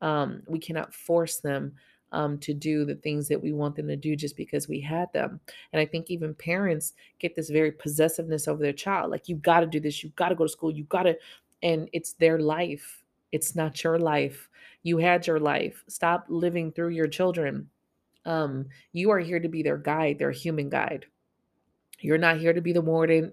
Um, 0.00 0.42
we 0.46 0.58
cannot 0.58 0.94
force 0.94 1.38
them 1.40 1.74
um, 2.12 2.38
to 2.38 2.52
do 2.54 2.84
the 2.84 2.94
things 2.96 3.28
that 3.28 3.42
we 3.42 3.52
want 3.52 3.74
them 3.74 3.88
to 3.88 3.96
do 3.96 4.14
just 4.14 4.36
because 4.36 4.68
we 4.68 4.80
had 4.80 5.12
them. 5.12 5.40
And 5.72 5.80
I 5.80 5.86
think 5.86 6.10
even 6.10 6.34
parents 6.34 6.92
get 7.18 7.34
this 7.34 7.50
very 7.50 7.72
possessiveness 7.72 8.46
over 8.46 8.62
their 8.62 8.72
child. 8.72 9.10
Like, 9.10 9.28
you 9.28 9.36
got 9.36 9.60
to 9.60 9.66
do 9.66 9.80
this. 9.80 10.04
You 10.04 10.10
got 10.10 10.28
to 10.28 10.34
go 10.34 10.44
to 10.44 10.50
school. 10.50 10.70
You 10.70 10.84
got 10.84 11.04
to, 11.04 11.16
and 11.62 11.88
it's 11.92 12.12
their 12.14 12.38
life. 12.38 13.02
It's 13.32 13.56
not 13.56 13.82
your 13.82 13.98
life. 13.98 14.48
You 14.82 14.98
had 14.98 15.26
your 15.26 15.40
life. 15.40 15.84
Stop 15.88 16.26
living 16.28 16.72
through 16.72 16.90
your 16.90 17.08
children. 17.08 17.70
Um, 18.24 18.66
you 18.92 19.10
are 19.10 19.18
here 19.18 19.40
to 19.40 19.48
be 19.48 19.62
their 19.62 19.78
guide, 19.78 20.18
their 20.18 20.30
human 20.30 20.68
guide. 20.68 21.06
You're 22.00 22.18
not 22.18 22.38
here 22.38 22.52
to 22.52 22.60
be 22.60 22.72
the 22.72 22.80
warden. 22.80 23.32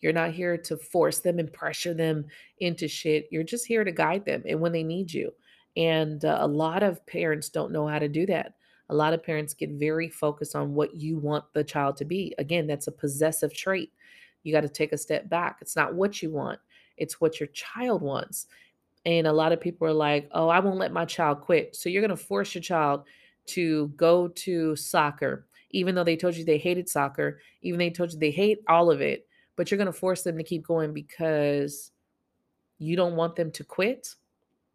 You're 0.00 0.12
not 0.12 0.32
here 0.32 0.56
to 0.58 0.76
force 0.76 1.18
them 1.20 1.38
and 1.38 1.52
pressure 1.52 1.94
them 1.94 2.26
into 2.58 2.86
shit. 2.86 3.28
You're 3.30 3.42
just 3.42 3.66
here 3.66 3.84
to 3.84 3.92
guide 3.92 4.24
them 4.24 4.42
and 4.46 4.60
when 4.60 4.72
they 4.72 4.82
need 4.82 5.12
you. 5.12 5.32
And 5.76 6.24
uh, 6.24 6.38
a 6.40 6.46
lot 6.46 6.82
of 6.82 7.04
parents 7.06 7.48
don't 7.48 7.72
know 7.72 7.86
how 7.86 7.98
to 7.98 8.08
do 8.08 8.26
that. 8.26 8.54
A 8.90 8.94
lot 8.94 9.14
of 9.14 9.22
parents 9.22 9.54
get 9.54 9.70
very 9.70 10.08
focused 10.08 10.56
on 10.56 10.74
what 10.74 10.96
you 10.96 11.16
want 11.16 11.44
the 11.54 11.64
child 11.64 11.96
to 11.98 12.04
be. 12.04 12.34
Again, 12.38 12.66
that's 12.66 12.88
a 12.88 12.92
possessive 12.92 13.54
trait. 13.54 13.92
You 14.42 14.52
got 14.52 14.62
to 14.62 14.68
take 14.68 14.92
a 14.92 14.98
step 14.98 15.28
back. 15.28 15.58
It's 15.60 15.76
not 15.76 15.94
what 15.94 16.22
you 16.22 16.30
want, 16.30 16.58
it's 16.96 17.20
what 17.20 17.40
your 17.40 17.46
child 17.48 18.02
wants. 18.02 18.46
And 19.06 19.26
a 19.26 19.32
lot 19.32 19.52
of 19.52 19.60
people 19.60 19.86
are 19.86 19.94
like, 19.94 20.28
oh, 20.32 20.48
I 20.48 20.60
won't 20.60 20.78
let 20.78 20.92
my 20.92 21.06
child 21.06 21.40
quit. 21.40 21.74
So 21.74 21.88
you're 21.88 22.02
going 22.02 22.10
to 22.10 22.22
force 22.22 22.54
your 22.54 22.60
child 22.62 23.04
to 23.50 23.88
go 23.96 24.28
to 24.28 24.76
soccer, 24.76 25.46
even 25.70 25.94
though 25.94 26.04
they 26.04 26.16
told 26.16 26.36
you 26.36 26.44
they 26.44 26.58
hated 26.58 26.88
soccer, 26.88 27.40
even 27.62 27.78
they 27.78 27.90
told 27.90 28.12
you 28.12 28.18
they 28.18 28.30
hate 28.30 28.58
all 28.68 28.90
of 28.90 29.00
it, 29.00 29.26
but 29.56 29.70
you're 29.70 29.78
going 29.78 29.86
to 29.86 29.92
force 29.92 30.22
them 30.22 30.36
to 30.38 30.44
keep 30.44 30.66
going 30.66 30.92
because 30.92 31.92
you 32.78 32.96
don't 32.96 33.16
want 33.16 33.36
them 33.36 33.50
to 33.52 33.64
quit. 33.64 34.14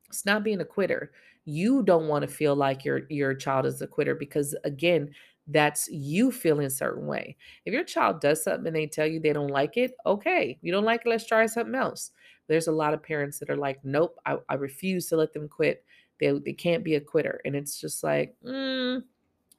It's 0.10 0.26
not 0.26 0.44
being 0.44 0.62
a 0.62 0.66
quitter. 0.66 1.12
You 1.46 1.84
don't 1.84 2.08
want 2.08 2.22
to 2.24 2.28
feel 2.28 2.56
like 2.56 2.86
your 2.86 3.02
your 3.10 3.34
child 3.34 3.66
is 3.66 3.82
a 3.82 3.88
quitter 3.88 4.16
because 4.16 4.56
again, 4.64 5.14
that's 5.48 5.88
you 5.90 6.32
feeling 6.32 6.66
a 6.66 6.72
certain 6.72 7.06
way. 7.06 7.38
If 7.66 7.74
your 7.74 7.84
child 7.84 8.20
does 8.20 8.44
something 8.44 8.68
and 8.68 8.76
they 8.76 8.88
tell 8.88 9.06
you 9.06 9.20
they 9.20 9.34
don't 9.34 9.50
like 9.50 9.78
it, 9.78 9.94
okay. 10.06 10.58
You 10.62 10.72
don't 10.72 10.86
like 10.86 11.02
it, 11.06 11.10
let's 11.10 11.26
try 11.26 11.46
something 11.46 11.76
else. 11.76 12.12
There's 12.48 12.68
a 12.68 12.72
lot 12.72 12.94
of 12.94 13.04
parents 13.04 13.40
that 13.40 13.50
are 13.50 13.58
like, 13.58 13.84
nope, 13.84 14.18
I, 14.26 14.38
I 14.50 14.56
refuse 14.56 15.08
to 15.08 15.18
let 15.18 15.34
them 15.34 15.48
quit 15.48 15.84
they, 16.20 16.32
they 16.32 16.54
can't 16.54 16.84
be 16.84 16.96
a 16.96 17.02
quitter. 17.02 17.42
And 17.46 17.56
it's 17.56 17.80
just 17.80 18.04
like, 18.04 18.36
mm, 18.46 19.04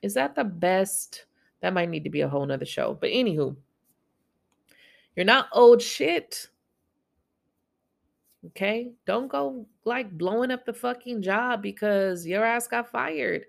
is 0.02 0.14
that 0.14 0.34
the 0.34 0.44
best? 0.44 1.26
That 1.60 1.74
might 1.74 1.88
need 1.88 2.04
to 2.04 2.10
be 2.10 2.20
a 2.20 2.28
whole 2.28 2.46
nother 2.46 2.66
show. 2.66 2.96
But 3.00 3.10
anywho, 3.10 3.56
you're 5.14 5.24
not 5.24 5.48
old 5.52 5.82
shit. 5.82 6.48
Okay? 8.48 8.92
Don't 9.06 9.28
go 9.28 9.66
like 9.84 10.16
blowing 10.16 10.50
up 10.50 10.64
the 10.64 10.72
fucking 10.72 11.22
job 11.22 11.62
because 11.62 12.26
your 12.26 12.44
ass 12.44 12.68
got 12.68 12.90
fired. 12.90 13.44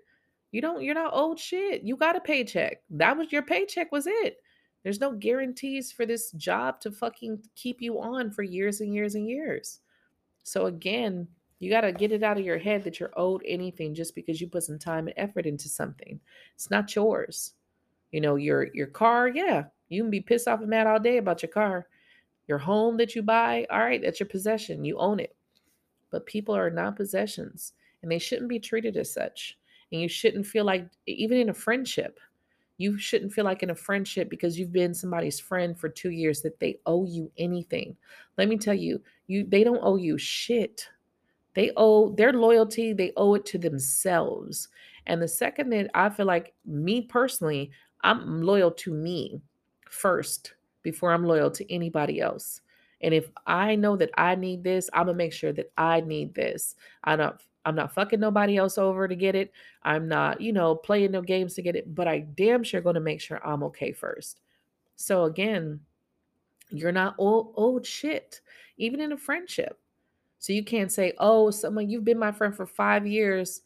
You 0.50 0.62
don't, 0.62 0.82
you're 0.82 0.94
not 0.94 1.12
old 1.12 1.38
shit. 1.38 1.82
You 1.82 1.96
got 1.96 2.16
a 2.16 2.20
paycheck. 2.20 2.82
That 2.90 3.16
was 3.16 3.30
your 3.30 3.42
paycheck, 3.42 3.92
was 3.92 4.06
it. 4.06 4.38
There's 4.82 5.00
no 5.00 5.12
guarantees 5.12 5.92
for 5.92 6.06
this 6.06 6.30
job 6.32 6.80
to 6.80 6.90
fucking 6.90 7.42
keep 7.54 7.82
you 7.82 8.00
on 8.00 8.30
for 8.30 8.42
years 8.42 8.80
and 8.80 8.94
years 8.94 9.14
and 9.14 9.28
years. 9.28 9.80
So 10.44 10.66
again, 10.66 11.28
You 11.60 11.70
got 11.70 11.80
to 11.80 11.92
get 11.92 12.12
it 12.12 12.22
out 12.22 12.38
of 12.38 12.44
your 12.44 12.58
head 12.58 12.84
that 12.84 13.00
you're 13.00 13.12
owed 13.16 13.42
anything 13.46 13.94
just 13.94 14.14
because 14.14 14.40
you 14.40 14.46
put 14.46 14.62
some 14.62 14.78
time 14.78 15.08
and 15.08 15.14
effort 15.16 15.46
into 15.46 15.68
something. 15.68 16.20
It's 16.54 16.70
not 16.70 16.94
yours. 16.94 17.54
You 18.12 18.20
know, 18.20 18.36
your 18.36 18.68
your 18.74 18.86
car, 18.86 19.28
yeah, 19.28 19.64
you 19.88 20.02
can 20.02 20.10
be 20.10 20.20
pissed 20.20 20.48
off 20.48 20.60
and 20.60 20.70
mad 20.70 20.86
all 20.86 21.00
day 21.00 21.18
about 21.18 21.42
your 21.42 21.50
car. 21.50 21.86
Your 22.46 22.58
home 22.58 22.96
that 22.96 23.14
you 23.14 23.22
buy, 23.22 23.66
all 23.70 23.80
right, 23.80 24.00
that's 24.00 24.20
your 24.20 24.28
possession. 24.28 24.84
You 24.84 24.98
own 24.98 25.20
it. 25.20 25.36
But 26.10 26.24
people 26.24 26.56
are 26.56 26.70
not 26.70 26.96
possessions 26.96 27.74
and 28.02 28.10
they 28.10 28.18
shouldn't 28.18 28.48
be 28.48 28.58
treated 28.58 28.96
as 28.96 29.12
such. 29.12 29.58
And 29.92 30.00
you 30.00 30.08
shouldn't 30.08 30.46
feel 30.46 30.64
like 30.64 30.88
even 31.06 31.38
in 31.38 31.50
a 31.50 31.54
friendship, 31.54 32.18
you 32.78 32.96
shouldn't 32.96 33.32
feel 33.32 33.44
like 33.44 33.62
in 33.62 33.70
a 33.70 33.74
friendship 33.74 34.30
because 34.30 34.58
you've 34.58 34.72
been 34.72 34.94
somebody's 34.94 35.40
friend 35.40 35.78
for 35.78 35.88
2 35.88 36.10
years 36.10 36.40
that 36.42 36.58
they 36.60 36.78
owe 36.86 37.04
you 37.04 37.30
anything. 37.36 37.96
Let 38.38 38.48
me 38.48 38.56
tell 38.56 38.74
you, 38.74 39.02
you 39.26 39.44
they 39.44 39.64
don't 39.64 39.82
owe 39.82 39.96
you 39.96 40.16
shit. 40.16 40.88
They 41.54 41.72
owe 41.76 42.10
their 42.10 42.32
loyalty, 42.32 42.92
they 42.92 43.12
owe 43.16 43.34
it 43.34 43.44
to 43.46 43.58
themselves. 43.58 44.68
And 45.06 45.20
the 45.20 45.28
second 45.28 45.70
that 45.70 45.90
I 45.94 46.10
feel 46.10 46.26
like 46.26 46.54
me 46.66 47.02
personally, 47.02 47.70
I'm 48.02 48.42
loyal 48.42 48.70
to 48.72 48.92
me 48.92 49.40
first 49.88 50.54
before 50.82 51.12
I'm 51.12 51.24
loyal 51.24 51.50
to 51.52 51.72
anybody 51.72 52.20
else. 52.20 52.60
And 53.00 53.14
if 53.14 53.28
I 53.46 53.76
know 53.76 53.96
that 53.96 54.10
I 54.16 54.34
need 54.34 54.62
this, 54.64 54.90
I'm 54.92 55.06
gonna 55.06 55.16
make 55.16 55.32
sure 55.32 55.52
that 55.52 55.72
I 55.76 56.00
need 56.00 56.34
this. 56.34 56.74
I'm 57.04 57.18
not 57.18 57.42
I'm 57.64 57.74
not 57.74 57.92
fucking 57.92 58.20
nobody 58.20 58.56
else 58.56 58.78
over 58.78 59.06
to 59.06 59.14
get 59.14 59.34
it. 59.34 59.52
I'm 59.82 60.08
not, 60.08 60.40
you 60.40 60.52
know, 60.52 60.74
playing 60.74 61.10
no 61.10 61.20
games 61.20 61.54
to 61.54 61.62
get 61.62 61.76
it, 61.76 61.94
but 61.94 62.08
I 62.08 62.20
damn 62.20 62.62
sure 62.62 62.80
gonna 62.80 63.00
make 63.00 63.20
sure 63.20 63.46
I'm 63.46 63.62
okay 63.64 63.92
first. 63.92 64.40
So 64.96 65.24
again, 65.24 65.80
you're 66.70 66.92
not 66.92 67.14
old, 67.18 67.52
old 67.56 67.86
shit, 67.86 68.40
even 68.78 69.00
in 69.00 69.12
a 69.12 69.16
friendship. 69.16 69.78
So 70.38 70.52
you 70.52 70.64
can't 70.64 70.92
say, 70.92 71.12
oh, 71.18 71.50
someone, 71.50 71.90
you've 71.90 72.04
been 72.04 72.18
my 72.18 72.32
friend 72.32 72.54
for 72.54 72.66
five 72.66 73.06
years. 73.06 73.62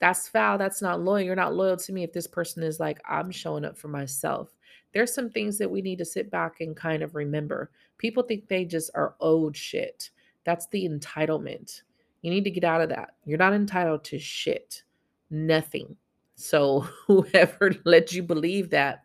That's 0.00 0.28
foul. 0.28 0.58
That's 0.58 0.82
not 0.82 1.00
loyal. 1.00 1.20
You're 1.20 1.36
not 1.36 1.54
loyal 1.54 1.76
to 1.76 1.92
me 1.92 2.02
if 2.02 2.12
this 2.12 2.26
person 2.26 2.62
is 2.62 2.80
like, 2.80 3.00
I'm 3.08 3.30
showing 3.30 3.64
up 3.64 3.76
for 3.76 3.88
myself. 3.88 4.48
There's 4.92 5.14
some 5.14 5.30
things 5.30 5.58
that 5.58 5.70
we 5.70 5.80
need 5.80 5.98
to 5.98 6.04
sit 6.04 6.30
back 6.30 6.60
and 6.60 6.76
kind 6.76 7.02
of 7.02 7.14
remember. 7.14 7.70
People 7.98 8.22
think 8.22 8.48
they 8.48 8.64
just 8.64 8.90
are 8.94 9.14
owed 9.20 9.56
shit. 9.56 10.10
That's 10.44 10.66
the 10.68 10.88
entitlement. 10.88 11.82
You 12.22 12.30
need 12.30 12.44
to 12.44 12.50
get 12.50 12.64
out 12.64 12.80
of 12.80 12.88
that. 12.88 13.14
You're 13.24 13.38
not 13.38 13.52
entitled 13.52 14.04
to 14.04 14.18
shit, 14.18 14.82
nothing. 15.30 15.96
So 16.34 16.80
whoever 17.06 17.72
let 17.84 18.12
you 18.12 18.22
believe 18.22 18.70
that, 18.70 19.04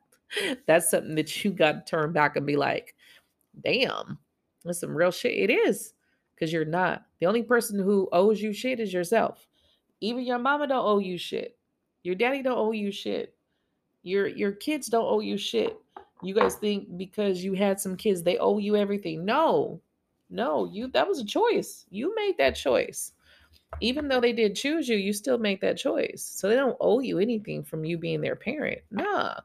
that's 0.66 0.90
something 0.90 1.16
that 1.16 1.44
you 1.44 1.52
got 1.52 1.86
to 1.86 1.90
turn 1.90 2.12
back 2.12 2.36
and 2.36 2.46
be 2.46 2.56
like, 2.56 2.96
damn, 3.64 4.18
that's 4.64 4.80
some 4.80 4.96
real 4.96 5.12
shit. 5.12 5.50
It 5.50 5.54
is 5.54 5.94
because 6.38 6.54
you're 6.54 6.66
not. 6.66 7.06
The 7.20 7.26
only 7.26 7.44
person 7.44 7.80
who 7.80 8.08
owes 8.12 8.42
you 8.42 8.54
shit 8.54 8.80
is 8.80 8.94
yourself. 8.94 9.48
Even 10.02 10.24
your 10.24 10.38
mama 10.38 10.68
don't 10.68 10.86
owe 10.86 11.00
you 11.00 11.18
shit. 11.18 11.58
Your 12.04 12.16
daddy 12.16 12.44
don't 12.44 12.58
owe 12.58 12.72
you 12.72 12.92
shit. 12.92 13.36
Your 14.04 14.28
your 14.28 14.52
kids 14.52 14.88
don't 14.88 15.06
owe 15.06 15.20
you 15.20 15.38
shit. 15.38 15.78
You 16.22 16.34
guys 16.34 16.56
think 16.56 16.98
because 16.98 17.44
you 17.44 17.54
had 17.54 17.80
some 17.80 17.96
kids 17.96 18.24
they 18.24 18.38
owe 18.38 18.60
you 18.60 18.76
everything. 18.76 19.26
No. 19.26 19.82
No, 20.30 20.66
you 20.66 20.88
that 20.90 21.08
was 21.08 21.20
a 21.20 21.26
choice. 21.26 21.86
You 21.90 22.14
made 22.16 22.38
that 22.38 22.56
choice. 22.56 23.14
Even 23.82 24.08
though 24.08 24.22
they 24.22 24.34
did 24.34 24.56
choose 24.56 24.88
you, 24.88 24.98
you 24.98 25.12
still 25.14 25.38
make 25.38 25.62
that 25.62 25.78
choice. 25.78 26.22
So 26.22 26.48
they 26.48 26.56
don't 26.56 26.78
owe 26.80 27.00
you 27.00 27.20
anything 27.20 27.64
from 27.64 27.84
you 27.84 27.98
being 27.98 28.22
their 28.22 28.36
parent. 28.36 28.80
Nah. 28.92 29.36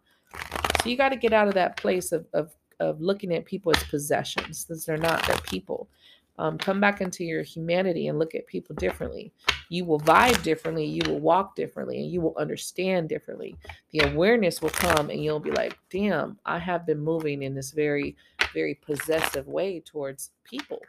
So 0.83 0.89
you 0.89 0.97
got 0.97 1.11
to 1.11 1.17
get 1.17 1.33
out 1.33 1.49
of 1.49 1.55
that 1.55 1.77
place 1.77 2.13
of, 2.13 2.27
of 2.33 2.53
of 2.81 3.01
looking 3.01 3.33
at 3.33 3.45
people 3.45 3.73
as 3.75 3.83
possessions 3.85 4.65
because 4.65 4.85
they're 4.85 4.97
not 4.97 5.25
they're 5.27 5.39
people 5.39 5.89
um, 6.39 6.59
come 6.59 6.81
back 6.81 7.01
into 7.01 7.25
your 7.25 7.43
humanity 7.43 8.09
and 8.09 8.19
look 8.19 8.35
at 8.35 8.47
people 8.47 8.75
differently 8.77 9.33
you 9.69 9.85
will 9.85 10.01
vibe 10.01 10.43
differently 10.43 10.85
you 10.85 11.03
will 11.07 11.21
walk 11.21 11.55
differently 11.55 12.03
and 12.03 12.11
you 12.11 12.21
will 12.21 12.37
understand 12.39 13.09
differently 13.09 13.57
the 13.93 14.01
awareness 14.11 14.63
will 14.63 14.71
come 14.71 15.11
and 15.11 15.23
you'll 15.23 15.41
be 15.41 15.51
like 15.51 15.79
damn 15.91 16.39
i 16.47 16.59
have 16.59 16.87
been 16.87 16.99
moving 16.99 17.43
in 17.43 17.55
this 17.55 17.71
very 17.73 18.17
very 18.55 18.75
possessive 18.75 19.47
way 19.47 19.81
towards 19.81 20.31
people 20.45 20.81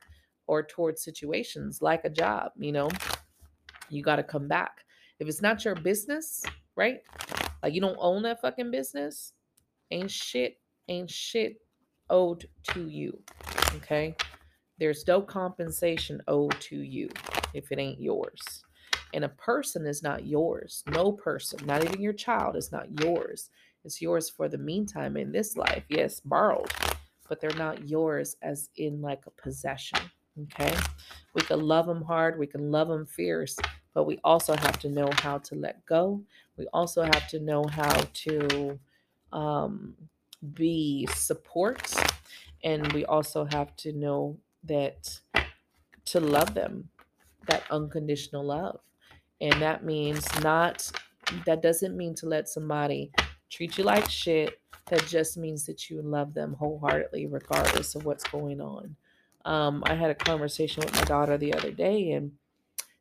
or 0.48 0.64
towards 0.64 1.04
situations 1.04 1.82
like 1.82 2.06
a 2.06 2.10
job 2.10 2.52
you 2.58 2.72
know 2.72 2.90
you 3.90 4.02
got 4.02 4.16
to 4.16 4.24
come 4.24 4.48
back 4.48 4.86
if 5.20 5.28
it's 5.28 5.42
not 5.42 5.64
your 5.66 5.76
business 5.76 6.44
right 6.76 7.02
like 7.62 7.74
you 7.74 7.82
don't 7.82 7.98
own 8.00 8.24
that 8.24 8.42
fucking 8.42 8.72
business 8.72 9.34
ain't 9.92 10.12
shit 10.12 10.58
ain't 10.88 11.10
shit 11.10 11.58
owed 12.10 12.48
to 12.70 12.88
you. 12.88 13.20
Okay? 13.76 14.16
There's 14.80 15.08
no 15.08 15.22
compensation 15.22 16.22
owed 16.28 16.60
to 16.62 16.76
you 16.76 17.10
if 17.54 17.72
it 17.72 17.80
ain't 17.80 18.02
yours. 18.02 18.64
And 19.14 19.24
a 19.24 19.30
person 19.30 19.86
is 19.86 20.02
not 20.02 20.26
yours. 20.26 20.84
No 20.90 21.12
person, 21.12 21.60
not 21.66 21.84
even 21.84 22.02
your 22.02 22.14
child, 22.14 22.56
is 22.56 22.72
not 22.72 23.00
yours. 23.02 23.50
It's 23.86 24.02
yours 24.02 24.30
for 24.30 24.50
the 24.50 24.58
meantime 24.58 25.18
in 25.18 25.32
this 25.32 25.56
life. 25.56 25.84
Yes, 25.90 26.20
borrowed, 26.20 26.72
but 27.30 27.40
they're 27.40 27.52
not 27.56 27.88
yours 27.88 28.36
as 28.42 28.70
in 28.78 29.02
like 29.02 29.24
a 29.28 29.42
possession. 29.42 30.00
Okay? 30.44 30.76
We 31.36 31.42
can 31.42 31.60
love 31.62 31.86
them 31.86 32.02
hard, 32.02 32.40
we 32.40 32.48
can 32.48 32.72
love 32.72 32.88
them 32.88 33.06
fierce, 33.06 33.56
but 33.94 34.06
we 34.06 34.20
also 34.24 34.56
have 34.56 34.80
to 34.80 34.90
know 34.90 35.12
how 35.20 35.38
to 35.40 35.56
let 35.56 35.86
go. 35.86 36.24
We 36.58 36.68
also 36.74 37.04
have 37.04 37.28
to 37.30 37.40
know 37.40 37.66
how 37.66 37.94
to 37.94 38.80
um, 39.32 39.94
be 40.54 41.08
support 41.14 41.94
and 42.64 42.92
we 42.94 43.06
also 43.06 43.46
have 43.52 43.76
to 43.78 43.92
know 43.92 44.38
that 44.64 45.20
to 46.06 46.20
love 46.20 46.54
them 46.54 46.90
that 47.48 47.64
unconditional 47.70 48.46
love. 48.46 48.80
And 49.42 49.62
that 49.62 49.84
means 49.84 50.26
not 50.42 50.90
that 51.46 51.62
doesn't 51.62 51.98
mean 51.98 52.16
to 52.16 52.26
let 52.28 52.48
somebody 52.48 53.12
treat 53.50 53.78
you 53.78 53.84
like 53.84 54.10
shit. 54.10 54.60
That 54.88 55.06
just 55.06 55.38
means 55.38 55.66
that 55.66 55.90
you 55.90 56.02
love 56.02 56.34
them 56.34 56.54
wholeheartedly 56.54 57.28
regardless 57.28 57.96
of 57.96 58.06
what's 58.06 58.24
going 58.26 58.62
on. 58.62 58.96
Um, 59.46 59.84
i 59.86 59.94
had 59.94 60.10
a 60.10 60.16
conversation 60.16 60.84
with 60.86 60.96
my 60.96 61.04
daughter 61.04 61.38
the 61.38 61.54
other 61.54 61.72
day 61.72 62.12
and 62.12 62.32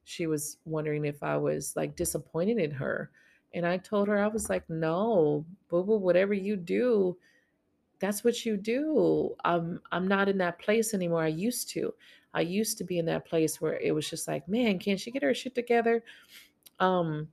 she 0.02 0.26
was 0.26 0.56
wondering 0.64 1.04
if 1.04 1.22
i 1.22 1.36
was 1.36 1.76
like 1.76 1.94
disappointed 1.94 2.58
in 2.58 2.72
her. 2.72 3.10
And 3.54 3.64
i 3.66 3.76
told 3.76 4.08
her 4.08 4.18
i 4.18 4.26
was 4.26 4.50
like 4.50 4.68
no 4.68 5.44
boo 5.68 5.84
boo 5.84 5.98
whatever 5.98 6.34
you 6.34 6.56
do 6.56 7.16
that's 8.02 8.24
what 8.24 8.44
you 8.44 8.56
do. 8.56 9.34
I'm 9.44 9.80
I'm 9.92 10.08
not 10.08 10.28
in 10.28 10.36
that 10.38 10.58
place 10.58 10.92
anymore. 10.92 11.22
I 11.22 11.28
used 11.28 11.70
to. 11.70 11.94
I 12.34 12.40
used 12.40 12.76
to 12.78 12.84
be 12.84 12.98
in 12.98 13.06
that 13.06 13.26
place 13.26 13.60
where 13.60 13.78
it 13.78 13.94
was 13.94 14.10
just 14.10 14.26
like, 14.26 14.48
man, 14.48 14.78
can't 14.78 14.98
she 14.98 15.12
get 15.12 15.22
her 15.22 15.34
shit 15.34 15.54
together? 15.54 16.02
Um, 16.80 17.28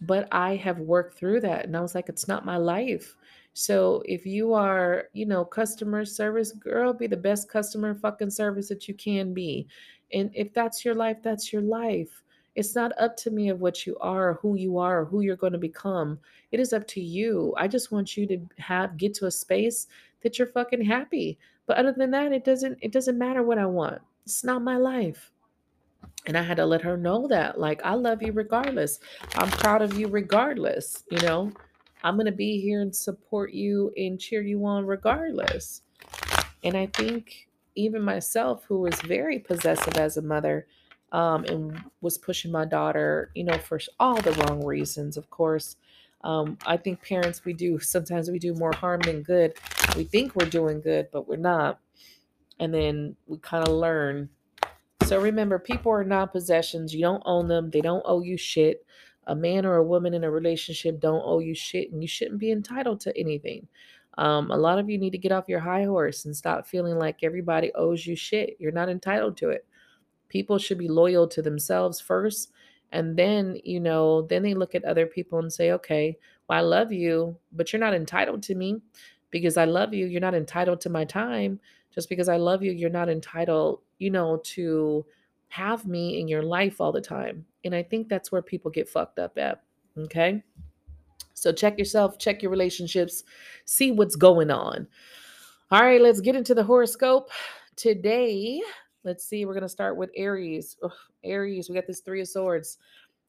but 0.00 0.26
I 0.32 0.56
have 0.56 0.80
worked 0.80 1.16
through 1.16 1.40
that 1.42 1.64
and 1.64 1.76
I 1.76 1.80
was 1.80 1.94
like, 1.94 2.08
it's 2.08 2.26
not 2.26 2.44
my 2.44 2.56
life. 2.56 3.16
So 3.52 4.02
if 4.06 4.26
you 4.26 4.52
are, 4.54 5.04
you 5.12 5.26
know, 5.26 5.44
customer 5.44 6.04
service, 6.04 6.52
girl, 6.52 6.92
be 6.92 7.06
the 7.06 7.16
best 7.16 7.48
customer 7.48 7.94
fucking 7.94 8.30
service 8.30 8.68
that 8.68 8.88
you 8.88 8.94
can 8.94 9.32
be. 9.32 9.68
And 10.12 10.30
if 10.34 10.52
that's 10.54 10.84
your 10.84 10.94
life, 10.94 11.18
that's 11.22 11.52
your 11.52 11.62
life. 11.62 12.24
It's 12.54 12.74
not 12.74 12.92
up 12.98 13.16
to 13.18 13.30
me 13.30 13.48
of 13.48 13.60
what 13.60 13.86
you 13.86 13.96
are, 14.00 14.30
or 14.30 14.34
who 14.34 14.56
you 14.56 14.78
are, 14.78 15.00
or 15.00 15.04
who 15.04 15.20
you're 15.20 15.36
going 15.36 15.54
to 15.54 15.58
become. 15.58 16.18
It 16.50 16.60
is 16.60 16.72
up 16.72 16.86
to 16.88 17.00
you. 17.00 17.54
I 17.56 17.68
just 17.68 17.90
want 17.90 18.16
you 18.16 18.26
to 18.26 18.38
have 18.58 18.96
get 18.96 19.14
to 19.14 19.26
a 19.26 19.30
space 19.30 19.86
that 20.22 20.38
you're 20.38 20.48
fucking 20.48 20.84
happy. 20.84 21.38
But 21.66 21.78
other 21.78 21.92
than 21.92 22.10
that, 22.10 22.32
it 22.32 22.44
doesn't 22.44 22.78
it 22.82 22.92
doesn't 22.92 23.18
matter 23.18 23.42
what 23.42 23.58
I 23.58 23.66
want. 23.66 24.02
It's 24.24 24.44
not 24.44 24.62
my 24.62 24.76
life. 24.76 25.30
And 26.26 26.36
I 26.36 26.42
had 26.42 26.58
to 26.58 26.66
let 26.66 26.82
her 26.82 26.96
know 26.96 27.26
that 27.28 27.58
like 27.58 27.80
I 27.84 27.94
love 27.94 28.22
you 28.22 28.32
regardless. 28.32 29.00
I'm 29.34 29.50
proud 29.50 29.82
of 29.82 29.98
you 29.98 30.08
regardless, 30.08 31.04
you 31.10 31.18
know. 31.18 31.52
I'm 32.04 32.16
going 32.16 32.26
to 32.26 32.32
be 32.32 32.60
here 32.60 32.82
and 32.82 32.94
support 32.94 33.52
you 33.52 33.92
and 33.96 34.18
cheer 34.20 34.42
you 34.42 34.64
on 34.66 34.86
regardless. 34.86 35.82
And 36.64 36.76
I 36.76 36.86
think 36.86 37.48
even 37.74 38.02
myself 38.02 38.64
who 38.64 38.80
was 38.80 39.00
very 39.02 39.38
possessive 39.38 39.96
as 39.96 40.16
a 40.16 40.22
mother, 40.22 40.66
um, 41.12 41.44
and 41.44 41.78
was 42.00 42.18
pushing 42.18 42.50
my 42.50 42.64
daughter, 42.64 43.30
you 43.34 43.44
know, 43.44 43.58
for 43.58 43.78
all 44.00 44.16
the 44.16 44.32
wrong 44.32 44.64
reasons, 44.64 45.16
of 45.16 45.30
course. 45.30 45.76
Um, 46.24 46.56
I 46.66 46.76
think 46.76 47.02
parents, 47.06 47.44
we 47.44 47.52
do 47.52 47.78
sometimes 47.78 48.30
we 48.30 48.38
do 48.38 48.54
more 48.54 48.72
harm 48.72 49.00
than 49.00 49.22
good. 49.22 49.54
We 49.96 50.04
think 50.04 50.34
we're 50.34 50.46
doing 50.46 50.80
good, 50.80 51.08
but 51.12 51.28
we're 51.28 51.36
not. 51.36 51.80
And 52.58 52.72
then 52.72 53.16
we 53.26 53.38
kind 53.38 53.66
of 53.66 53.74
learn. 53.74 54.30
So 55.04 55.20
remember, 55.20 55.58
people 55.58 55.92
are 55.92 56.04
not 56.04 56.32
possessions. 56.32 56.94
You 56.94 57.02
don't 57.02 57.22
own 57.26 57.48
them, 57.48 57.70
they 57.70 57.80
don't 57.80 58.04
owe 58.06 58.22
you 58.22 58.36
shit. 58.36 58.86
A 59.26 59.34
man 59.36 59.66
or 59.66 59.76
a 59.76 59.84
woman 59.84 60.14
in 60.14 60.24
a 60.24 60.30
relationship 60.30 60.98
don't 60.98 61.22
owe 61.24 61.38
you 61.38 61.54
shit, 61.54 61.92
and 61.92 62.02
you 62.02 62.08
shouldn't 62.08 62.40
be 62.40 62.50
entitled 62.50 63.00
to 63.00 63.16
anything. 63.16 63.68
Um, 64.18 64.50
a 64.50 64.56
lot 64.56 64.78
of 64.78 64.90
you 64.90 64.98
need 64.98 65.10
to 65.10 65.18
get 65.18 65.32
off 65.32 65.48
your 65.48 65.60
high 65.60 65.84
horse 65.84 66.24
and 66.24 66.36
stop 66.36 66.66
feeling 66.66 66.98
like 66.98 67.22
everybody 67.22 67.72
owes 67.74 68.06
you 68.06 68.16
shit. 68.16 68.56
You're 68.58 68.72
not 68.72 68.88
entitled 68.88 69.36
to 69.38 69.50
it 69.50 69.66
people 70.32 70.58
should 70.58 70.78
be 70.78 70.88
loyal 70.88 71.28
to 71.28 71.42
themselves 71.42 72.00
first 72.00 72.52
and 72.92 73.16
then 73.16 73.56
you 73.64 73.80
know 73.80 74.22
then 74.22 74.42
they 74.42 74.54
look 74.54 74.74
at 74.74 74.84
other 74.84 75.06
people 75.06 75.38
and 75.38 75.52
say 75.52 75.72
okay 75.72 76.16
well 76.48 76.58
i 76.58 76.62
love 76.62 76.90
you 76.90 77.36
but 77.52 77.72
you're 77.72 77.80
not 77.80 77.94
entitled 77.94 78.42
to 78.42 78.54
me 78.54 78.80
because 79.30 79.56
i 79.56 79.64
love 79.64 79.92
you 79.92 80.06
you're 80.06 80.20
not 80.28 80.34
entitled 80.34 80.80
to 80.80 80.90
my 80.90 81.04
time 81.04 81.60
just 81.94 82.08
because 82.08 82.28
i 82.28 82.36
love 82.36 82.62
you 82.62 82.72
you're 82.72 82.90
not 82.90 83.08
entitled 83.08 83.80
you 83.98 84.10
know 84.10 84.38
to 84.42 85.04
have 85.52 85.86
me 85.86 86.18
in 86.18 86.28
your 86.28 86.42
life 86.42 86.80
all 86.80 86.92
the 86.92 87.00
time. 87.00 87.44
And 87.62 87.74
I 87.74 87.82
think 87.82 88.08
that's 88.08 88.32
where 88.32 88.40
people 88.40 88.70
get 88.70 88.88
fucked 88.88 89.18
up 89.18 89.36
at. 89.36 89.62
Okay. 89.98 90.42
So 91.34 91.52
check 91.52 91.78
yourself, 91.78 92.18
check 92.18 92.40
your 92.40 92.50
relationships, 92.50 93.24
see 93.66 93.92
what's 93.92 94.16
going 94.16 94.50
on. 94.50 94.88
All 95.70 95.82
right, 95.82 96.00
let's 96.00 96.22
get 96.22 96.36
into 96.36 96.54
the 96.54 96.64
horoscope. 96.64 97.30
Today, 97.76 98.62
let's 99.04 99.24
see, 99.24 99.44
we're 99.44 99.54
going 99.54 99.62
to 99.62 99.68
start 99.68 99.96
with 99.96 100.10
Aries. 100.16 100.76
Ugh, 100.82 100.92
Aries, 101.24 101.68
we 101.68 101.74
got 101.74 101.86
this 101.86 102.00
3 102.00 102.20
of 102.20 102.28
swords. 102.28 102.78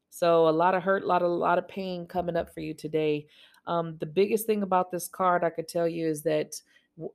So 0.09 0.47
a 0.47 0.51
lot 0.51 0.75
of 0.75 0.83
hurt, 0.83 1.03
a 1.03 1.07
lot 1.07 1.23
of 1.23 1.31
a 1.31 1.33
lot 1.33 1.57
of 1.57 1.67
pain 1.67 2.05
coming 2.05 2.35
up 2.35 2.53
for 2.53 2.59
you 2.59 2.73
today. 2.73 3.25
Um, 3.65 3.97
the 3.99 4.05
biggest 4.05 4.45
thing 4.45 4.61
about 4.61 4.91
this 4.91 5.07
card 5.07 5.43
I 5.43 5.49
could 5.49 5.67
tell 5.67 5.87
you 5.87 6.07
is 6.07 6.21
that 6.23 6.61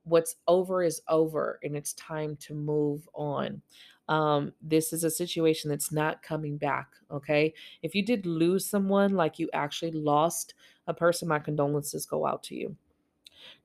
what's 0.03 0.35
over 0.47 0.83
is 0.83 1.01
over, 1.07 1.59
and 1.63 1.77
it's 1.77 1.93
time 1.93 2.35
to 2.41 2.53
move 2.53 3.07
on. 3.13 3.61
Um, 4.09 4.51
this 4.61 4.91
is 4.91 5.03
a 5.03 5.09
situation 5.09 5.69
that's 5.69 5.91
not 5.91 6.23
coming 6.23 6.57
back. 6.57 6.87
Okay, 7.09 7.53
if 7.83 7.95
you 7.95 8.03
did 8.03 8.25
lose 8.25 8.65
someone, 8.65 9.13
like 9.13 9.39
you 9.39 9.49
actually 9.53 9.91
lost 9.91 10.55
a 10.87 10.93
person, 10.93 11.27
my 11.27 11.39
condolences 11.39 12.05
go 12.05 12.25
out 12.25 12.43
to 12.43 12.55
you. 12.55 12.75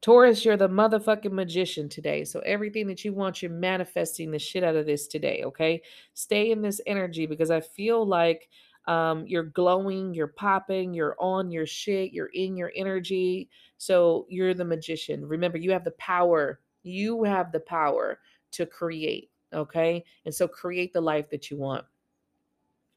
Taurus, 0.00 0.44
you're 0.44 0.56
the 0.56 0.68
motherfucking 0.68 1.32
magician 1.32 1.88
today. 1.88 2.24
So 2.24 2.40
everything 2.40 2.86
that 2.88 3.04
you 3.04 3.12
want, 3.12 3.42
you're 3.42 3.50
manifesting 3.50 4.30
the 4.30 4.38
shit 4.38 4.64
out 4.64 4.76
of 4.76 4.86
this 4.86 5.06
today, 5.06 5.42
okay? 5.44 5.82
Stay 6.14 6.50
in 6.50 6.62
this 6.62 6.80
energy 6.86 7.26
because 7.26 7.50
I 7.50 7.60
feel 7.60 8.06
like 8.06 8.48
um, 8.86 9.24
you're 9.26 9.44
glowing, 9.44 10.12
you're 10.14 10.26
popping, 10.26 10.92
you're 10.92 11.16
on 11.18 11.50
your 11.50 11.66
shit, 11.66 12.12
you're 12.12 12.30
in 12.34 12.56
your 12.56 12.72
energy. 12.76 13.48
So 13.78 14.26
you're 14.28 14.54
the 14.54 14.64
magician. 14.64 15.26
Remember, 15.26 15.58
you 15.58 15.72
have 15.72 15.84
the 15.84 15.92
power. 15.92 16.60
You 16.82 17.24
have 17.24 17.50
the 17.50 17.60
power 17.60 18.20
to 18.52 18.66
create, 18.66 19.30
okay? 19.52 20.04
And 20.26 20.34
so 20.34 20.46
create 20.46 20.92
the 20.92 21.00
life 21.00 21.30
that 21.30 21.50
you 21.50 21.56
want. 21.56 21.84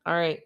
All 0.05 0.15
right. 0.15 0.41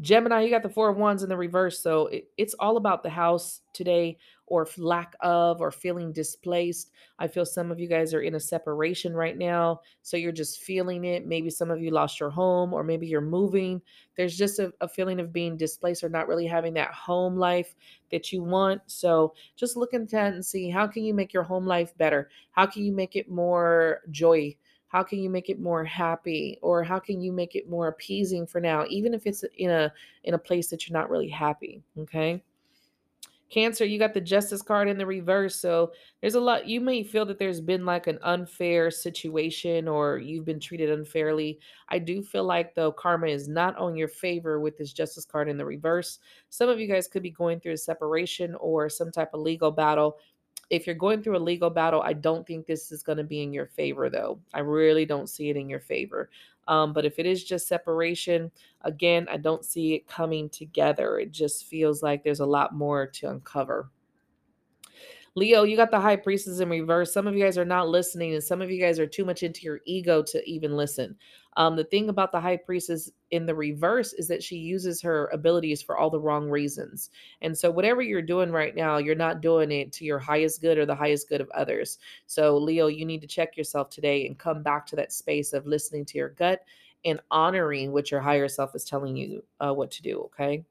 Gemini, 0.00 0.42
you 0.42 0.50
got 0.50 0.62
the 0.62 0.68
four 0.68 0.88
of 0.88 0.96
wands 0.96 1.22
in 1.22 1.28
the 1.28 1.36
reverse. 1.36 1.80
So 1.80 2.08
it, 2.08 2.28
it's 2.36 2.54
all 2.54 2.76
about 2.76 3.02
the 3.02 3.10
house 3.10 3.60
today 3.72 4.18
or 4.46 4.66
lack 4.76 5.14
of 5.20 5.60
or 5.60 5.70
feeling 5.70 6.12
displaced. 6.12 6.90
I 7.18 7.28
feel 7.28 7.46
some 7.46 7.70
of 7.70 7.78
you 7.78 7.88
guys 7.88 8.12
are 8.12 8.20
in 8.20 8.34
a 8.34 8.40
separation 8.40 9.14
right 9.14 9.38
now. 9.38 9.80
So 10.02 10.16
you're 10.16 10.32
just 10.32 10.62
feeling 10.62 11.04
it. 11.04 11.26
Maybe 11.26 11.48
some 11.48 11.70
of 11.70 11.80
you 11.80 11.90
lost 11.92 12.18
your 12.18 12.30
home 12.30 12.72
or 12.72 12.82
maybe 12.82 13.06
you're 13.06 13.20
moving. 13.20 13.80
There's 14.16 14.36
just 14.36 14.58
a, 14.58 14.72
a 14.80 14.88
feeling 14.88 15.20
of 15.20 15.32
being 15.32 15.56
displaced 15.56 16.02
or 16.02 16.08
not 16.08 16.28
really 16.28 16.46
having 16.46 16.74
that 16.74 16.92
home 16.92 17.36
life 17.36 17.74
that 18.10 18.32
you 18.32 18.42
want. 18.42 18.82
So 18.86 19.32
just 19.56 19.76
look 19.76 19.94
into 19.94 20.16
that 20.16 20.34
and 20.34 20.44
see 20.44 20.68
how 20.68 20.88
can 20.88 21.04
you 21.04 21.14
make 21.14 21.32
your 21.32 21.44
home 21.44 21.66
life 21.66 21.96
better? 21.96 22.28
How 22.50 22.66
can 22.66 22.84
you 22.84 22.92
make 22.92 23.14
it 23.14 23.30
more 23.30 24.00
joy? 24.10 24.56
How 24.94 25.02
can 25.02 25.18
you 25.18 25.28
make 25.28 25.50
it 25.50 25.58
more 25.58 25.84
happy 25.84 26.56
or 26.62 26.84
how 26.84 27.00
can 27.00 27.20
you 27.20 27.32
make 27.32 27.56
it 27.56 27.68
more 27.68 27.88
appeasing 27.88 28.46
for 28.46 28.60
now 28.60 28.84
even 28.88 29.12
if 29.12 29.26
it's 29.26 29.44
in 29.58 29.68
a 29.68 29.92
in 30.22 30.34
a 30.34 30.38
place 30.38 30.68
that 30.68 30.86
you're 30.86 30.96
not 30.96 31.10
really 31.10 31.28
happy 31.28 31.82
okay 31.98 32.40
Cancer, 33.50 33.84
you 33.84 34.00
got 34.00 34.14
the 34.14 34.20
justice 34.20 34.62
card 34.62 34.88
in 34.88 34.98
the 34.98 35.06
reverse. 35.06 35.54
So 35.54 35.92
there's 36.20 36.34
a 36.34 36.40
lot, 36.40 36.66
you 36.66 36.80
may 36.80 37.04
feel 37.04 37.24
that 37.26 37.38
there's 37.38 37.60
been 37.60 37.84
like 37.84 38.08
an 38.08 38.18
unfair 38.22 38.90
situation 38.90 39.86
or 39.86 40.18
you've 40.18 40.46
been 40.46 40.58
treated 40.58 40.90
unfairly. 40.90 41.60
I 41.88 42.00
do 42.00 42.20
feel 42.20 42.42
like, 42.42 42.74
though, 42.74 42.90
karma 42.90 43.28
is 43.28 43.46
not 43.46 43.76
on 43.76 43.96
your 43.96 44.08
favor 44.08 44.58
with 44.58 44.76
this 44.76 44.92
justice 44.92 45.24
card 45.24 45.48
in 45.48 45.56
the 45.56 45.64
reverse. 45.64 46.18
Some 46.48 46.68
of 46.68 46.80
you 46.80 46.88
guys 46.88 47.06
could 47.06 47.22
be 47.22 47.30
going 47.30 47.60
through 47.60 47.74
a 47.74 47.76
separation 47.76 48.56
or 48.56 48.88
some 48.88 49.12
type 49.12 49.34
of 49.34 49.40
legal 49.42 49.70
battle 49.70 50.16
if 50.70 50.86
you're 50.86 50.94
going 50.94 51.22
through 51.22 51.36
a 51.36 51.38
legal 51.38 51.70
battle, 51.70 52.02
I 52.02 52.12
don't 52.12 52.46
think 52.46 52.66
this 52.66 52.90
is 52.92 53.02
going 53.02 53.18
to 53.18 53.24
be 53.24 53.42
in 53.42 53.52
your 53.52 53.66
favor, 53.66 54.08
though. 54.08 54.40
I 54.52 54.60
really 54.60 55.04
don't 55.04 55.28
see 55.28 55.50
it 55.50 55.56
in 55.56 55.68
your 55.68 55.80
favor. 55.80 56.30
Um, 56.66 56.92
but 56.92 57.04
if 57.04 57.18
it 57.18 57.26
is 57.26 57.44
just 57.44 57.68
separation, 57.68 58.50
again, 58.82 59.26
I 59.30 59.36
don't 59.36 59.64
see 59.64 59.94
it 59.94 60.08
coming 60.08 60.48
together. 60.48 61.18
It 61.18 61.30
just 61.30 61.66
feels 61.66 62.02
like 62.02 62.24
there's 62.24 62.40
a 62.40 62.46
lot 62.46 62.74
more 62.74 63.06
to 63.06 63.30
uncover. 63.30 63.90
Leo, 65.36 65.64
you 65.64 65.76
got 65.76 65.90
the 65.90 65.98
high 66.00 66.14
priestess 66.14 66.60
in 66.60 66.68
reverse. 66.68 67.12
Some 67.12 67.26
of 67.26 67.34
you 67.34 67.42
guys 67.42 67.58
are 67.58 67.64
not 67.64 67.88
listening, 67.88 68.34
and 68.34 68.42
some 68.42 68.62
of 68.62 68.70
you 68.70 68.80
guys 68.80 69.00
are 69.00 69.06
too 69.06 69.24
much 69.24 69.42
into 69.42 69.62
your 69.62 69.80
ego 69.84 70.22
to 70.22 70.48
even 70.48 70.76
listen. 70.76 71.16
Um, 71.56 71.74
the 71.74 71.84
thing 71.84 72.08
about 72.08 72.30
the 72.30 72.40
high 72.40 72.56
priestess 72.56 73.10
in 73.32 73.44
the 73.44 73.54
reverse 73.54 74.12
is 74.12 74.28
that 74.28 74.44
she 74.44 74.56
uses 74.56 75.02
her 75.02 75.28
abilities 75.32 75.82
for 75.82 75.96
all 75.96 76.08
the 76.08 76.20
wrong 76.20 76.48
reasons. 76.48 77.10
And 77.42 77.56
so, 77.56 77.68
whatever 77.68 78.00
you're 78.00 78.22
doing 78.22 78.52
right 78.52 78.76
now, 78.76 78.98
you're 78.98 79.16
not 79.16 79.40
doing 79.40 79.72
it 79.72 79.92
to 79.94 80.04
your 80.04 80.20
highest 80.20 80.60
good 80.60 80.78
or 80.78 80.86
the 80.86 80.94
highest 80.94 81.28
good 81.28 81.40
of 81.40 81.50
others. 81.50 81.98
So, 82.26 82.56
Leo, 82.56 82.86
you 82.86 83.04
need 83.04 83.20
to 83.22 83.26
check 83.26 83.56
yourself 83.56 83.90
today 83.90 84.26
and 84.26 84.38
come 84.38 84.62
back 84.62 84.86
to 84.86 84.96
that 84.96 85.12
space 85.12 85.52
of 85.52 85.66
listening 85.66 86.04
to 86.06 86.18
your 86.18 86.30
gut 86.30 86.60
and 87.04 87.20
honoring 87.32 87.92
what 87.92 88.10
your 88.10 88.20
higher 88.20 88.48
self 88.48 88.74
is 88.74 88.84
telling 88.84 89.16
you 89.16 89.44
uh, 89.60 89.72
what 89.72 89.90
to 89.92 90.02
do. 90.02 90.20
Okay. 90.20 90.64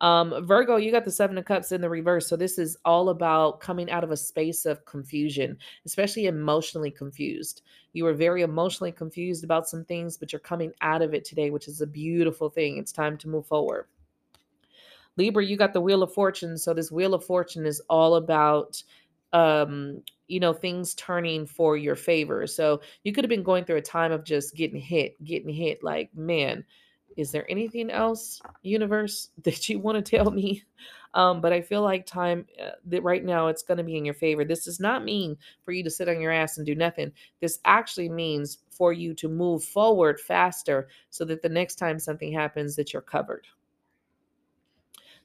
Um, 0.00 0.46
Virgo, 0.46 0.76
you 0.76 0.90
got 0.92 1.04
the 1.04 1.10
Seven 1.10 1.38
of 1.38 1.46
Cups 1.46 1.72
in 1.72 1.80
the 1.80 1.88
reverse. 1.88 2.28
So 2.28 2.36
this 2.36 2.58
is 2.58 2.76
all 2.84 3.08
about 3.08 3.60
coming 3.60 3.90
out 3.90 4.04
of 4.04 4.10
a 4.10 4.16
space 4.16 4.66
of 4.66 4.84
confusion, 4.84 5.56
especially 5.86 6.26
emotionally 6.26 6.90
confused. 6.90 7.62
You 7.92 8.04
were 8.04 8.12
very 8.12 8.42
emotionally 8.42 8.92
confused 8.92 9.42
about 9.42 9.68
some 9.68 9.84
things, 9.84 10.18
but 10.18 10.32
you're 10.32 10.40
coming 10.40 10.72
out 10.82 11.00
of 11.00 11.14
it 11.14 11.24
today, 11.24 11.50
which 11.50 11.66
is 11.66 11.80
a 11.80 11.86
beautiful 11.86 12.50
thing. 12.50 12.76
It's 12.76 12.92
time 12.92 13.16
to 13.18 13.28
move 13.28 13.46
forward. 13.46 13.86
Libra, 15.16 15.44
you 15.44 15.56
got 15.56 15.72
the 15.72 15.80
Wheel 15.80 16.02
of 16.02 16.12
Fortune. 16.12 16.58
So 16.58 16.74
this 16.74 16.92
Wheel 16.92 17.14
of 17.14 17.24
Fortune 17.24 17.64
is 17.64 17.80
all 17.88 18.16
about 18.16 18.82
um 19.32 20.02
you 20.28 20.38
know 20.38 20.52
things 20.52 20.94
turning 20.94 21.46
for 21.46 21.76
your 21.76 21.96
favor 21.96 22.46
so 22.46 22.80
you 23.02 23.12
could 23.12 23.24
have 23.24 23.28
been 23.28 23.42
going 23.42 23.64
through 23.64 23.76
a 23.76 23.82
time 23.82 24.12
of 24.12 24.24
just 24.24 24.54
getting 24.54 24.80
hit 24.80 25.22
getting 25.24 25.52
hit 25.52 25.82
like 25.82 26.14
man 26.14 26.64
is 27.16 27.32
there 27.32 27.50
anything 27.50 27.90
else, 27.90 28.40
universe, 28.62 29.30
that 29.42 29.68
you 29.68 29.78
want 29.78 30.04
to 30.04 30.16
tell 30.16 30.30
me? 30.30 30.64
Um, 31.14 31.40
but 31.40 31.52
I 31.52 31.62
feel 31.62 31.82
like 31.82 32.04
time 32.04 32.44
uh, 32.62 32.72
that 32.86 33.02
right 33.02 33.24
now 33.24 33.46
it's 33.46 33.62
going 33.62 33.78
to 33.78 33.84
be 33.84 33.96
in 33.96 34.04
your 34.04 34.14
favor. 34.14 34.44
This 34.44 34.66
does 34.66 34.78
not 34.78 35.02
mean 35.02 35.36
for 35.64 35.72
you 35.72 35.82
to 35.82 35.90
sit 35.90 36.10
on 36.10 36.20
your 36.20 36.30
ass 36.30 36.58
and 36.58 36.66
do 36.66 36.74
nothing. 36.74 37.10
This 37.40 37.58
actually 37.64 38.10
means 38.10 38.58
for 38.70 38.92
you 38.92 39.14
to 39.14 39.28
move 39.28 39.64
forward 39.64 40.20
faster 40.20 40.88
so 41.08 41.24
that 41.24 41.40
the 41.40 41.48
next 41.48 41.76
time 41.76 41.98
something 41.98 42.32
happens 42.32 42.76
that 42.76 42.92
you're 42.92 43.00
covered. 43.00 43.46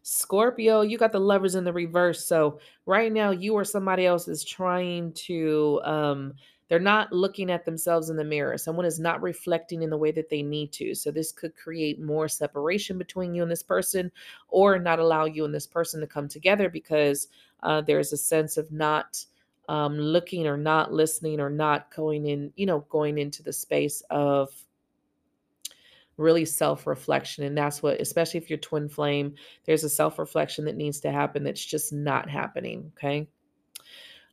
Scorpio, 0.04 0.82
you 0.82 0.98
got 0.98 1.12
the 1.12 1.20
lovers 1.20 1.56
in 1.56 1.64
the 1.64 1.74
reverse. 1.74 2.26
So 2.26 2.60
right 2.86 3.12
now 3.12 3.32
you 3.32 3.54
or 3.54 3.66
somebody 3.66 4.06
else 4.06 4.28
is 4.28 4.44
trying 4.44 5.12
to 5.14 5.82
um 5.84 6.34
they're 6.72 6.80
not 6.80 7.12
looking 7.12 7.52
at 7.52 7.66
themselves 7.66 8.10
in 8.10 8.16
the 8.16 8.24
mirror. 8.24 8.58
Someone 8.58 8.86
is 8.86 8.98
not 8.98 9.22
reflecting 9.22 9.82
in 9.82 9.90
the 9.90 9.98
way 9.98 10.10
that 10.12 10.30
they 10.30 10.42
need 10.42 10.72
to. 10.72 10.96
So, 10.96 11.12
this 11.12 11.34
could 11.34 11.54
create 11.54 12.00
more 12.02 12.30
separation 12.30 12.98
between 12.98 13.36
you 13.36 13.42
and 13.44 13.52
this 13.52 13.62
person, 13.62 14.10
or 14.48 14.80
not 14.80 14.98
allow 14.98 15.26
you 15.26 15.44
and 15.44 15.54
this 15.54 15.68
person 15.68 16.00
to 16.00 16.08
come 16.08 16.30
together 16.30 16.70
because 16.70 17.28
uh, 17.62 17.82
there's 17.82 18.14
a 18.14 18.18
sense 18.18 18.56
of 18.56 18.72
not 18.72 19.22
um, 19.68 19.98
looking 19.98 20.48
or 20.48 20.56
not 20.56 20.94
listening 20.94 21.42
or 21.42 21.50
not 21.50 21.94
going 21.94 22.28
in, 22.28 22.54
you 22.56 22.66
know, 22.66 22.86
going 22.90 23.18
into 23.18 23.44
the 23.44 23.52
space 23.52 24.02
of 24.10 24.50
really 26.16 26.46
self 26.46 26.88
reflection. 26.88 27.44
And 27.44 27.58
that's 27.58 27.84
what, 27.84 28.00
especially 28.00 28.38
if 28.38 28.50
you're 28.50 28.60
twin 28.60 28.88
flame, 28.88 29.36
there's 29.66 29.84
a 29.84 29.90
self 29.90 30.18
reflection 30.18 30.64
that 30.64 30.78
needs 30.78 31.02
to 31.02 31.12
happen 31.12 31.44
that's 31.44 31.66
just 31.66 31.92
not 31.92 32.30
happening. 32.30 32.94
Okay. 32.96 33.28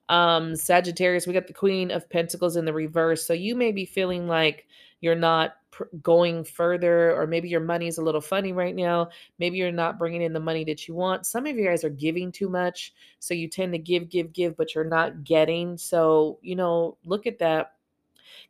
Um, 0.09 0.57
Sagittarius, 0.57 1.27
we 1.27 1.33
got 1.33 1.47
the 1.47 1.53
Queen 1.53 1.91
of 1.91 2.09
Pentacles 2.09 2.57
in 2.57 2.65
the 2.65 2.73
reverse. 2.73 3.27
So 3.27 3.33
you 3.33 3.55
may 3.55 3.73
be 3.73 3.85
feeling 3.85 4.27
like 4.27 4.67
you're 5.01 5.15
not 5.15 5.55
pr- 5.71 5.85
going 6.03 6.45
further, 6.45 7.15
or 7.15 7.27
maybe 7.27 7.49
your 7.49 7.61
money's 7.61 7.99
a 7.99 8.03
little 8.03 8.21
funny 8.21 8.53
right 8.53 8.75
now. 8.75 9.11
Maybe 9.39 9.59
you're 9.59 9.71
not 9.71 9.99
bringing 9.99 10.23
in 10.23 10.33
the 10.33 10.41
money 10.41 10.65
that 10.65 10.89
you 10.89 10.95
want. 10.95 11.27
Some 11.27 11.47
of 11.47 11.57
you 11.57 11.65
guys 11.65 11.85
are 11.85 11.91
giving 11.91 12.33
too 12.33 12.49
much. 12.49 12.93
So 13.19 13.35
you 13.35 13.49
tend 13.49 13.73
to 13.73 13.79
give, 13.79 14.09
give, 14.09 14.33
give, 14.33 14.57
but 14.57 14.75
you're 14.75 14.85
not 14.85 15.25
getting. 15.25 15.77
So, 15.77 16.39
you 16.43 16.57
know, 16.57 16.97
look 17.05 17.27
at 17.27 17.39
that 17.39 17.75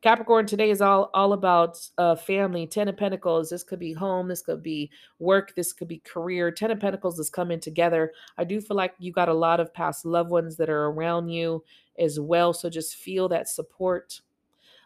Capricorn 0.03 0.46
today 0.46 0.70
is 0.70 0.81
all 0.81 1.11
all 1.14 1.33
about 1.33 1.79
uh, 1.98 2.16
family. 2.16 2.66
Ten 2.66 2.88
of 2.88 2.96
Pentacles. 2.96 3.51
This 3.51 3.62
could 3.62 3.79
be 3.79 3.92
home. 3.92 4.29
This 4.29 4.42
could 4.42 4.62
be 4.62 4.90
work. 5.18 5.55
This 5.55 5.72
could 5.72 5.88
be 5.88 5.98
career. 6.01 6.51
Ten 6.51 6.70
of 6.70 6.81
Pentacles 6.81 7.18
is 7.18 7.31
coming 7.31 7.61
together. 7.61 8.12
I 8.37 8.44
do 8.44 8.61
feel 8.61 8.77
like 8.77 8.94
you 8.98 9.12
got 9.12 9.29
a 9.29 9.35
lot 9.35 9.61
of 9.61 9.72
past 9.74 10.05
loved 10.05 10.31
ones 10.31 10.57
that 10.57 10.70
are 10.70 10.87
around 10.87 11.29
you 11.29 11.64
as 11.98 12.20
well. 12.20 12.53
So 12.53 12.70
just 12.70 12.96
feel 12.96 13.29
that 13.29 13.48
support. 13.48 14.20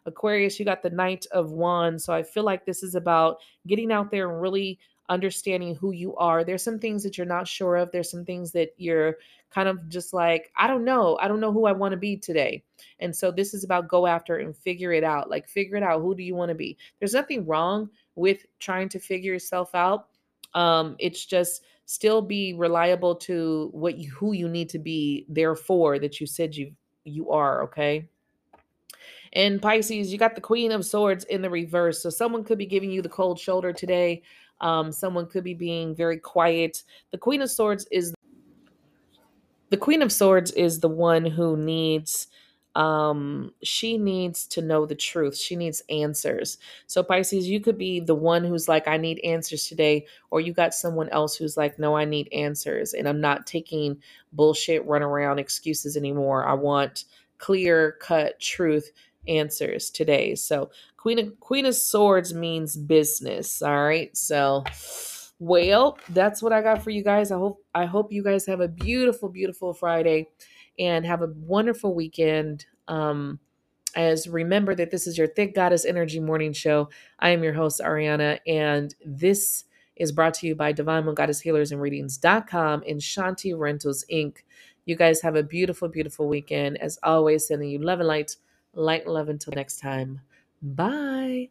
Aquarius, 0.06 0.58
you 0.58 0.64
got 0.64 0.82
the 0.82 0.90
Knight 0.90 1.26
of 1.32 1.52
Wands. 1.52 2.04
So 2.04 2.12
I 2.12 2.22
feel 2.22 2.42
like 2.42 2.66
this 2.66 2.82
is 2.82 2.94
about 2.94 3.36
getting 3.66 3.92
out 3.92 4.10
there 4.10 4.30
and 4.30 4.40
really 4.40 4.78
understanding 5.08 5.74
who 5.74 5.92
you 5.92 6.16
are. 6.16 6.42
There's 6.42 6.62
some 6.62 6.78
things 6.78 7.02
that 7.02 7.16
you're 7.16 7.26
not 7.26 7.46
sure 7.46 7.76
of. 7.76 7.90
There's 7.92 8.10
some 8.10 8.24
things 8.24 8.50
that 8.52 8.70
you're 8.78 9.16
kind 9.52 9.68
of 9.68 9.88
just 9.88 10.12
like, 10.12 10.50
I 10.56 10.66
don't 10.66 10.84
know. 10.84 11.18
I 11.20 11.28
don't 11.28 11.40
know 11.40 11.52
who 11.52 11.66
I 11.66 11.72
want 11.72 11.92
to 11.92 11.98
be 11.98 12.16
today. 12.16 12.62
And 13.00 13.14
so 13.14 13.30
this 13.30 13.54
is 13.54 13.64
about 13.64 13.88
go 13.88 14.06
after 14.06 14.38
and 14.38 14.56
figure 14.56 14.92
it 14.92 15.04
out. 15.04 15.30
Like 15.30 15.48
figure 15.48 15.76
it 15.76 15.82
out. 15.82 16.00
Who 16.00 16.14
do 16.14 16.22
you 16.22 16.34
want 16.34 16.48
to 16.50 16.54
be? 16.54 16.76
There's 16.98 17.14
nothing 17.14 17.46
wrong 17.46 17.90
with 18.14 18.44
trying 18.58 18.88
to 18.90 18.98
figure 18.98 19.32
yourself 19.32 19.74
out. 19.74 20.08
Um, 20.54 20.96
it's 20.98 21.24
just 21.24 21.64
still 21.86 22.22
be 22.22 22.54
reliable 22.54 23.14
to 23.14 23.68
what 23.72 23.98
you 23.98 24.10
who 24.10 24.32
you 24.32 24.48
need 24.48 24.68
to 24.70 24.78
be 24.78 25.26
there 25.28 25.54
for 25.54 25.98
that 25.98 26.20
you 26.20 26.26
said 26.26 26.54
you 26.54 26.72
you 27.04 27.30
are, 27.30 27.62
okay? 27.64 28.08
And 29.32 29.62
Pisces, 29.62 30.12
you 30.12 30.18
got 30.18 30.34
the 30.34 30.40
Queen 30.40 30.72
of 30.72 30.84
Swords 30.84 31.24
in 31.24 31.42
the 31.42 31.50
reverse. 31.50 32.02
So 32.02 32.10
someone 32.10 32.44
could 32.44 32.58
be 32.58 32.66
giving 32.66 32.90
you 32.90 33.02
the 33.02 33.08
cold 33.08 33.38
shoulder 33.38 33.72
today. 33.72 34.22
Um, 34.60 34.92
someone 34.92 35.26
could 35.26 35.42
be 35.42 35.54
being 35.54 35.94
very 35.94 36.18
quiet. 36.18 36.82
The 37.10 37.18
Queen 37.18 37.42
of 37.42 37.50
Swords 37.50 37.86
is 37.90 38.14
the 39.72 39.78
Queen 39.78 40.02
of 40.02 40.12
Swords 40.12 40.50
is 40.50 40.80
the 40.80 40.88
one 40.88 41.24
who 41.24 41.56
needs 41.56 42.28
um 42.74 43.52
she 43.62 43.98
needs 43.98 44.46
to 44.46 44.60
know 44.62 44.84
the 44.86 44.94
truth. 44.94 45.36
She 45.36 45.56
needs 45.56 45.82
answers. 45.88 46.58
So 46.86 47.02
pisces 47.02 47.48
you 47.48 47.58
could 47.58 47.78
be 47.78 47.98
the 47.98 48.14
one 48.14 48.44
who's 48.44 48.68
like 48.68 48.86
i 48.86 48.96
need 48.98 49.18
answers 49.20 49.66
today 49.66 50.06
or 50.30 50.40
you 50.42 50.52
got 50.52 50.74
someone 50.74 51.08
else 51.08 51.34
who's 51.36 51.56
like 51.56 51.78
no 51.78 51.96
i 51.96 52.04
need 52.04 52.28
answers 52.32 52.92
and 52.94 53.08
i'm 53.08 53.20
not 53.20 53.46
taking 53.46 53.98
bullshit 54.32 54.86
run 54.86 55.02
around 55.02 55.38
excuses 55.38 55.96
anymore. 55.96 56.46
I 56.46 56.52
want 56.52 57.04
clear 57.38 57.96
cut 58.00 58.40
truth 58.40 58.92
answers 59.26 59.90
today. 59.90 60.34
So 60.34 60.70
queen 60.98 61.18
of 61.18 61.40
queen 61.40 61.64
of 61.64 61.74
swords 61.74 62.34
means 62.34 62.76
business 62.76 63.62
all 63.62 63.84
right? 63.84 64.14
So 64.16 64.64
well, 65.42 65.98
that's 66.10 66.40
what 66.40 66.52
I 66.52 66.62
got 66.62 66.84
for 66.84 66.90
you 66.90 67.02
guys. 67.02 67.32
I 67.32 67.36
hope 67.36 67.64
I 67.74 67.84
hope 67.84 68.12
you 68.12 68.22
guys 68.22 68.46
have 68.46 68.60
a 68.60 68.68
beautiful, 68.68 69.28
beautiful 69.28 69.74
Friday 69.74 70.28
and 70.78 71.04
have 71.04 71.20
a 71.20 71.32
wonderful 71.34 71.96
weekend. 71.96 72.66
Um, 72.86 73.40
as 73.96 74.28
remember 74.28 74.76
that 74.76 74.92
this 74.92 75.08
is 75.08 75.18
your 75.18 75.26
Thick 75.26 75.56
Goddess 75.56 75.84
Energy 75.84 76.20
Morning 76.20 76.52
Show. 76.52 76.90
I 77.18 77.30
am 77.30 77.42
your 77.42 77.54
host, 77.54 77.80
Ariana, 77.80 78.38
and 78.46 78.94
this 79.04 79.64
is 79.96 80.12
brought 80.12 80.34
to 80.34 80.46
you 80.46 80.54
by 80.54 80.70
Divine 80.70 81.04
Moon 81.06 81.16
Goddess 81.16 81.40
Healers 81.40 81.72
and 81.72 81.80
Readings.com 81.80 82.84
and 82.88 83.00
Shanti 83.00 83.58
Rentals 83.58 84.04
Inc. 84.12 84.36
You 84.84 84.94
guys 84.94 85.22
have 85.22 85.34
a 85.34 85.42
beautiful, 85.42 85.88
beautiful 85.88 86.28
weekend. 86.28 86.80
As 86.80 87.00
always, 87.02 87.48
sending 87.48 87.68
you 87.68 87.80
love 87.80 87.98
and 87.98 88.06
light, 88.06 88.36
light 88.74 89.06
and 89.06 89.14
love 89.14 89.28
until 89.28 89.54
next 89.56 89.80
time. 89.80 90.20
Bye. 90.62 91.48